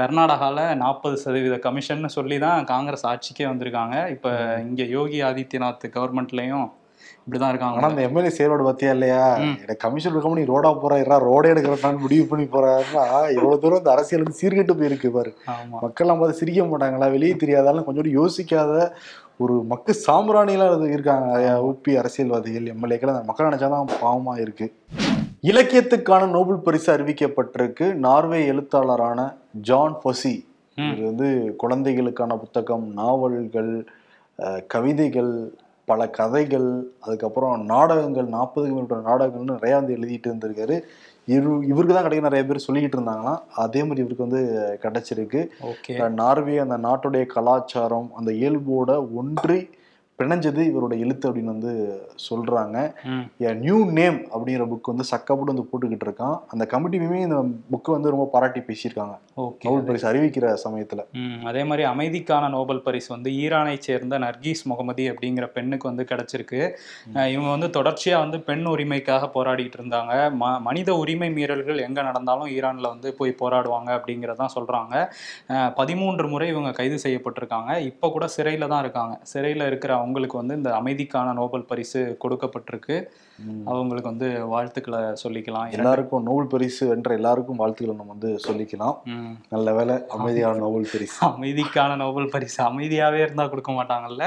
கர்நாடகால 0.00 0.58
நாற்பது 0.82 1.16
சதவீத 1.24 1.58
கமிஷன் 1.66 2.16
சொல்லி 2.18 2.38
தான் 2.46 2.68
காங்கிரஸ் 2.72 3.06
ஆட்சிக்கே 3.12 3.46
வந்திருக்காங்க. 3.52 3.96
இப்ப 4.16 4.28
இங்க 4.68 4.82
யோகி 4.96 5.20
ஆதித்யநாத் 5.30 5.94
கவர்மெண்ட்லயும் 5.96 6.68
இப்படிதான் 7.24 7.46
ஆனா 7.46 7.54
இருக்காங்க 7.54 7.88
அந்த 7.88 8.02
எம்எல்ஏ 8.06 8.30
செயல்பாடு 8.36 8.64
பத்தியா 8.68 8.90
இல்லையா. 8.96 9.24
எனக்கு 9.62 9.82
கமிஷன் 9.84 10.14
இருக்காம 10.14 10.38
நீ 10.38 10.44
ரோடா 10.52 10.70
போறா 10.82 11.18
ரோடே 11.26 11.50
எடுக்கிறட்டான்னு 11.52 12.04
முடிவு 12.04 12.24
பண்ணி 12.30 12.46
போறாருன்னா 12.54 13.04
எவ்வளவு 13.36 13.60
தூரம் 13.64 13.80
இந்த 13.82 13.92
அரசியல் 13.94 14.24
வந்து 14.24 14.40
சீர்கெட்டு 14.40 14.78
போயிருக்கு 14.80 15.10
பாரு. 15.16 15.30
மக்கள்லாம் 15.84 16.20
பார்த்து 16.20 16.40
சிரிக்க 16.40 16.64
மாட்டாங்களா? 16.70 17.08
வெளியே 17.16 17.34
தெரியாதாலும் 17.42 17.86
கொஞ்சம் 17.88 18.10
யோசிக்காத 18.18 18.72
ஒரு 19.38 19.54
மக்கு 19.70 19.92
சாம்பிராணிலாம் 20.06 20.84
இருக்காங்க. 20.94 21.26
ஊபி 21.68 21.92
அரசியல்வாதிகள் 22.00 22.70
எம்எல்ஏக்கள் 22.72 23.12
அந்த 23.12 23.24
மக்கள் 23.28 23.48
நினைச்சாதான் 23.48 23.92
பாவமா 24.02 24.34
இருக்கு. 24.44 24.66
இலக்கியத்துக்கான 25.50 26.28
நோபல் 26.36 26.64
பரிசு 26.66 26.88
அறிவிக்கப்பட்டிருக்கு. 26.94 27.86
நார்வே 28.06 28.40
எழுத்தாளரான 28.52 29.20
ஜான் 29.68 29.96
ஃபொசி. 30.00 30.34
இது 30.92 31.04
வந்து 31.10 31.28
குழந்தைகளுக்கான 31.62 32.32
புத்தகம் 32.42 32.84
நாவல்கள் 33.00 33.72
கவிதைகள் 34.74 35.32
பல 35.90 36.08
கதைகள் 36.18 36.68
அதுக்கப்புறம் 37.00 37.64
நாடகங்கள் 37.72 38.28
நாற்பதுக்கு 38.36 38.76
மேற்பட்ட 38.76 39.02
நாடகங்கள்னு 39.10 39.58
நிறையா 39.58 39.76
வந்து 39.80 39.96
எழுதிட்டு 39.96 40.30
இருந்திருக்காரு. 40.30 40.76
இரு 41.36 41.50
இவருக்கு 41.70 41.94
தான் 41.94 42.06
கிடைக்க 42.06 42.28
நிறைய 42.28 42.44
பேர் 42.48 42.64
சொல்லிக்கிட்டு 42.66 42.96
இருந்தாங்களாம் 42.98 43.40
அதே 43.64 43.80
மாதிரி 43.82 44.02
இவருக்கு 44.04 44.26
வந்து 44.26 44.42
கிடைச்சிருக்கு. 44.84 45.40
ஓகே. 45.70 45.96
நார்வே 46.20 46.56
அந்த 46.64 46.78
நாட்டுடைய 46.86 47.24
கலாச்சாரம் 47.34 48.08
அந்த 48.20 48.32
இயல்போட 48.40 48.92
ஒன்றி 49.20 49.58
பிணைஞ்சது 50.20 50.62
இவரோட 50.70 50.94
எழுத்து 51.04 51.26
அப்படின்னு 51.28 51.54
வந்து 51.54 51.72
சொல்றாங்க. 52.28 52.76
நியூ 53.64 53.78
நேம் 53.98 54.18
அப்படிங்கிற 54.32 54.64
புக் 54.70 54.90
வந்து 54.92 55.06
சக்கப்பட்டு 55.10 55.52
வந்து 55.52 55.66
போட்டுக்கிட்டு 55.70 56.06
இருக்கான். 56.08 56.36
அந்த 56.52 56.64
கமிட்டியுமே 56.72 57.18
இந்த 57.26 57.38
புக்கை 57.72 57.92
வந்து 57.96 58.12
ரொம்ப 58.14 58.26
பாராட்டி 58.34 58.60
பேசியிருக்காங்க. 58.68 59.14
ஓகே. 59.44 59.64
நோபல் 59.66 59.86
பரிசு 59.88 60.06
அறிவிக்கிற 60.10 60.46
சமயத்துல. 60.64 61.00
அதே 61.50 61.62
மாதிரி 61.70 61.84
அமைதிக்கான 61.92 62.48
நோபல் 62.56 62.82
பரிசு 62.86 63.08
வந்து 63.14 63.30
ஈரானை 63.42 63.76
சேர்ந்த 63.86 64.18
நர்கீஸ் 64.26 64.62
முகமதி 64.72 65.06
அப்படிங்கிற 65.12 65.46
பெண்ணுக்கு 65.56 65.88
வந்து 65.90 66.06
கிடைச்சிருக்கு. 66.12 66.60
இவங்க 67.34 67.50
வந்து 67.54 67.70
தொடர்ச்சியாக 67.78 68.24
வந்து 68.24 68.40
பெண் 68.48 68.66
உரிமைக்காக 68.72 69.30
போராடிட்டு 69.36 69.78
இருந்தாங்க. 69.80 70.14
ம 70.40 70.50
மனித 70.68 70.90
உரிமை 71.02 71.30
மீறல்கள் 71.38 71.84
எங்கே 71.86 72.02
நடந்தாலும் 72.08 72.50
ஈரானில் 72.56 72.92
வந்து 72.94 73.08
போய் 73.20 73.38
போராடுவாங்க 73.42 73.90
அப்படிங்கிறதான் 73.98 74.54
சொல்கிறாங்க 74.56 74.94
பதிமூன்று 75.78 76.26
முறை 76.34 76.48
இவங்க 76.54 76.70
கைது 76.80 76.98
செய்யப்பட்டிருக்காங்க. 77.06 77.70
இப்போ 77.90 78.06
கூட 78.16 78.26
சிறையில் 78.36 78.70
தான் 78.74 78.84
இருக்காங்க. 78.84 79.14
சிறையில் 79.32 79.68
இருக்கிற 79.70 79.92
அவங்களுக்கு 80.08 80.36
வந்து 80.40 80.54
இந்த 80.58 80.70
அமைதிக்கான 80.80 81.32
நோபல் 81.38 81.64
பரிசு 81.70 82.00
கொடுக்கப்பட்டிருக்கு. 82.22 82.96
அவங்களுக்கு 83.70 84.10
வந்து 84.12 84.28
வாழ்த்துக்களை 84.52 85.00
சொல்லிக்கலாம். 85.22 85.66
எல்லாருக்கும் 85.76 86.24
நோபல் 86.28 86.48
பரிசு 86.52 86.82
வென்ற 86.90 87.10
எல்லாருக்கும் 87.18 87.58
வாழ்த்துக்களை 87.62 87.94
நம்ம 87.98 88.14
வந்து 88.14 88.30
சொல்லிக்கலாம். 88.46 88.96
நல்ல 89.54 89.74
வேலை 89.78 89.96
அமைதியான 90.16 90.60
நோபல் 90.64 90.86
பரிசு. 90.92 91.18
அமைதிக்கான 91.28 91.96
நோபல் 92.02 92.30
பரிசு. 92.34 92.58
அமைதியாவே 92.68 93.20
இருந்தா 93.26 93.46
கொடுக்க 93.52 93.72
மாட்டாங்கல்ல? 93.78 94.24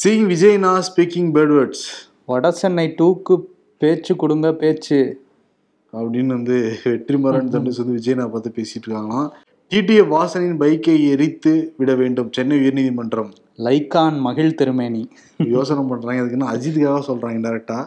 சீங் 0.00 0.26
விஜய்னா 0.32 0.72
ஸ்பீக்கிங் 0.88 1.30
பேர்ட் 1.36 1.54
வேர்ட்ஸ் 1.58 1.86
வட 2.32 2.50
சென்னை 2.62 2.88
டூக்கு 2.98 3.36
பேச்சு 3.82 4.12
கொடுங்க 4.24 4.48
பேச்சு. 4.64 5.00
அப்படின்னு 5.98 6.32
வந்து 6.36 6.56
வெற்றிமாறன் 6.84 7.50
தண்டு 7.52 7.72
வந்து 7.80 7.96
விஜயனை 7.98 8.24
பார்த்து 8.32 8.56
பேசிட்டு 8.56 8.86
இருக்காங்களாம். 8.86 9.28
டிடிஏ 9.70 10.02
வாசனின் 10.12 10.58
பைக்கை 10.60 10.94
எரித்து 11.12 11.52
விட 11.78 11.94
வேண்டும். 12.00 12.28
சென்னை 12.36 12.56
உயர்நீதிமன்றம். 12.58 13.30
லைக்கான் 13.66 14.18
மகிழ் 14.26 14.54
திருமேனி. 14.58 15.02
யோசனை 15.54 15.82
பண்றாங்க. 15.88 16.20
அதுக்குன்னு 16.22 16.50
அஜித்துக்காக 16.52 17.00
சொல்றாங்க 17.08 17.40
டேரக்டா 17.46 17.78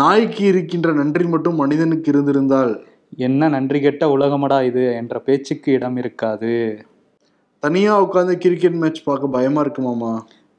நாய்க்கு 0.00 0.42
இருக்கின்ற 0.52 0.92
நன்றி 0.92 1.26
மட்டும் 1.34 1.60
மனிதனுக்கு 1.62 2.10
இருந்திருந்தால்? 2.12 2.72
என்ன 3.26 3.48
நன்றி 3.48 3.78
கெட்ட 3.80 4.08
உலகமடா 4.16 4.58
இது 4.70 4.82
என்ற 5.00 5.20
பேச்சுக்கு 5.28 5.72
இடம் 5.72 5.96
இருக்காது. 5.96 6.54
தனியா 7.58 7.92
உட்காந்து 8.04 8.34
கிரிக்கெட் 8.44 8.82
மேட்ச் 8.82 9.04
பார்க்க 9.04 9.34
பயமா 9.36 9.62
இருக்குமாமா 9.64 10.12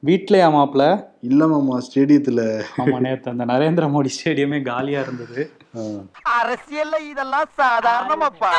வீட்லயா 0.05 0.47
மாப்ள? 0.55 0.81
இல்ல 1.21 1.47
மாமா 1.47 1.77
ஸ்டேடியத்துல 1.85 2.41
நேத்து 3.05 3.31
அந்த 3.33 3.45
நரேந்திர 3.53 3.85
மோடி 3.95 4.11
ஸ்டேடியமே 4.17 4.59
காலியா 4.71 5.01
இருந்தது. 5.07 5.41
அரசியல்ல 6.39 6.95
இதெல்லாம் 7.11 7.49
சாதாரணமாப்பா. 7.59 8.51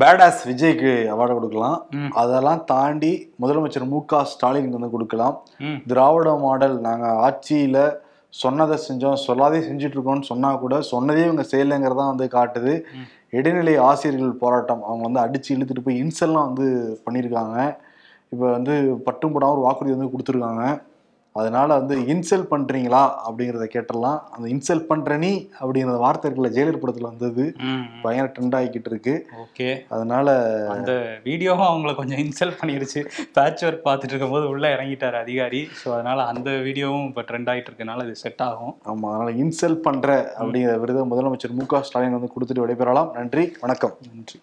பேடாஸ் 0.00 0.40
விஜய்க்கு 0.48 0.90
அவார்டு 1.12 1.34
கொடுக்கலாம். 1.36 1.76
அதெல்லாம் 2.22 2.62
தாண்டி 2.72 3.12
முதலமைச்சர் 3.42 3.86
மு 3.92 4.00
க 4.10 4.22
ஸ்டாலினுக்கு 4.32 4.78
வந்து 4.78 4.94
கொடுக்கலாம். 4.94 5.36
திராவிட 5.90 6.32
மாடல் 6.42 6.76
நாங்க 6.88 7.06
ஆட்சியில 7.26 7.86
சொன்னதை 8.42 8.76
செஞ்சோம் 8.86 9.22
சொல்லாதே 9.26 9.60
செஞ்சுட்டு 9.68 9.96
இருக்கோம்னு 9.96 10.30
சொன்னா 10.30 10.48
கூட 10.64 10.74
சொன்னதே 10.92 11.22
இவங்க 11.28 11.44
செய்யலைங்கிறதா 11.52 12.04
வந்து 12.12 12.26
காட்டுது. 12.36 12.74
இடைநிலை 13.38 13.74
ஆசிரியர்கள் 13.88 14.40
போராட்டம் 14.42 14.82
அவங்க 14.88 15.02
வந்து 15.08 15.22
அடிச்சு 15.24 15.50
இழுத்துட்டு 15.54 15.86
போய் 15.86 16.02
இன்சல்லாம் 16.02 16.48
வந்து 16.50 16.66
பண்ணியிருக்காங்க. 17.06 17.56
இப்போ 18.32 18.46
வந்து 18.56 18.74
பட்டும் 19.06 19.34
போடாம 19.34 19.54
ஒரு 19.56 19.64
வாக்குறுதி 19.66 19.96
வந்து 19.96 20.12
கொடுத்துருக்காங்க. 20.12 20.64
அதனால 21.36 21.68
வந்து 21.78 21.94
இன்சல் 22.12 22.48
பண்றீங்களா? 22.50 23.02
அப்படிங்கிறத 23.24 23.66
கேட்டுடலாம் 23.72 24.20
அந்த 24.34 24.46
இன்சல் 24.54 24.86
பண்ற 24.90 25.16
நீ 25.24 25.30
அப்படிங்கிற 25.60 25.98
வார்த்தை 26.04 26.26
இருக்குல்ல 26.28 26.50
ஜெயலலிதா 26.56 26.80
படத்துல 26.82 27.10
வந்தது 27.12 27.44
பயங்கர 28.04 28.26
ட்ரெண்ட் 28.34 28.56
ஆகிக்கிட்டு 28.58 28.90
இருக்கு. 28.92 29.14
ஓகே. 29.44 29.68
அதனால 29.88 30.26
அந்த 30.74 30.92
வீடியோவும் 31.28 31.68
அவங்கள 31.70 31.94
கொஞ்சம் 31.94 32.22
இன்சல்ட் 32.24 32.58
பண்ணிருச்சு. 32.60 33.02
பேட்ச் 33.38 33.64
ஒர்க் 33.64 33.86
பார்த்துட்டு 33.88 34.14
இருக்கும்போது 34.14 34.48
உள்ள 34.48 34.66
இறங்கிட்டார் 34.76 35.18
அதிகாரி. 35.24 35.62
ஸோ 35.80 35.86
அதனால 35.96 36.24
அந்த 36.32 36.50
வீடியோவும் 36.66 37.06
இப்போ 37.10 37.24
ட்ரெண்ட் 37.30 37.50
ஆயிட்டு 37.54 37.70
இருக்கனால 37.72 38.04
இது 38.08 38.16
செட் 38.24 38.44
ஆகும். 38.48 38.74
ஆமா 38.92 39.10
அதனால 39.12 39.30
இன்சல் 39.44 39.80
பண்ற 39.80 40.08
அப்படிங்கிற 40.38 40.74
விருதை 40.84 41.04
முதலமைச்சர் 41.12 41.56
மு 41.60 41.66
க 41.66 41.82
ஸ்டாலின் 41.82 42.18
வந்து 42.18 42.32
கொடுத்துட்டு 42.34 42.64
விடைபெறலாம். 42.64 43.10
நன்றி 43.18 43.44
வணக்கம். 43.64 43.94
நன்றி. 44.10 44.38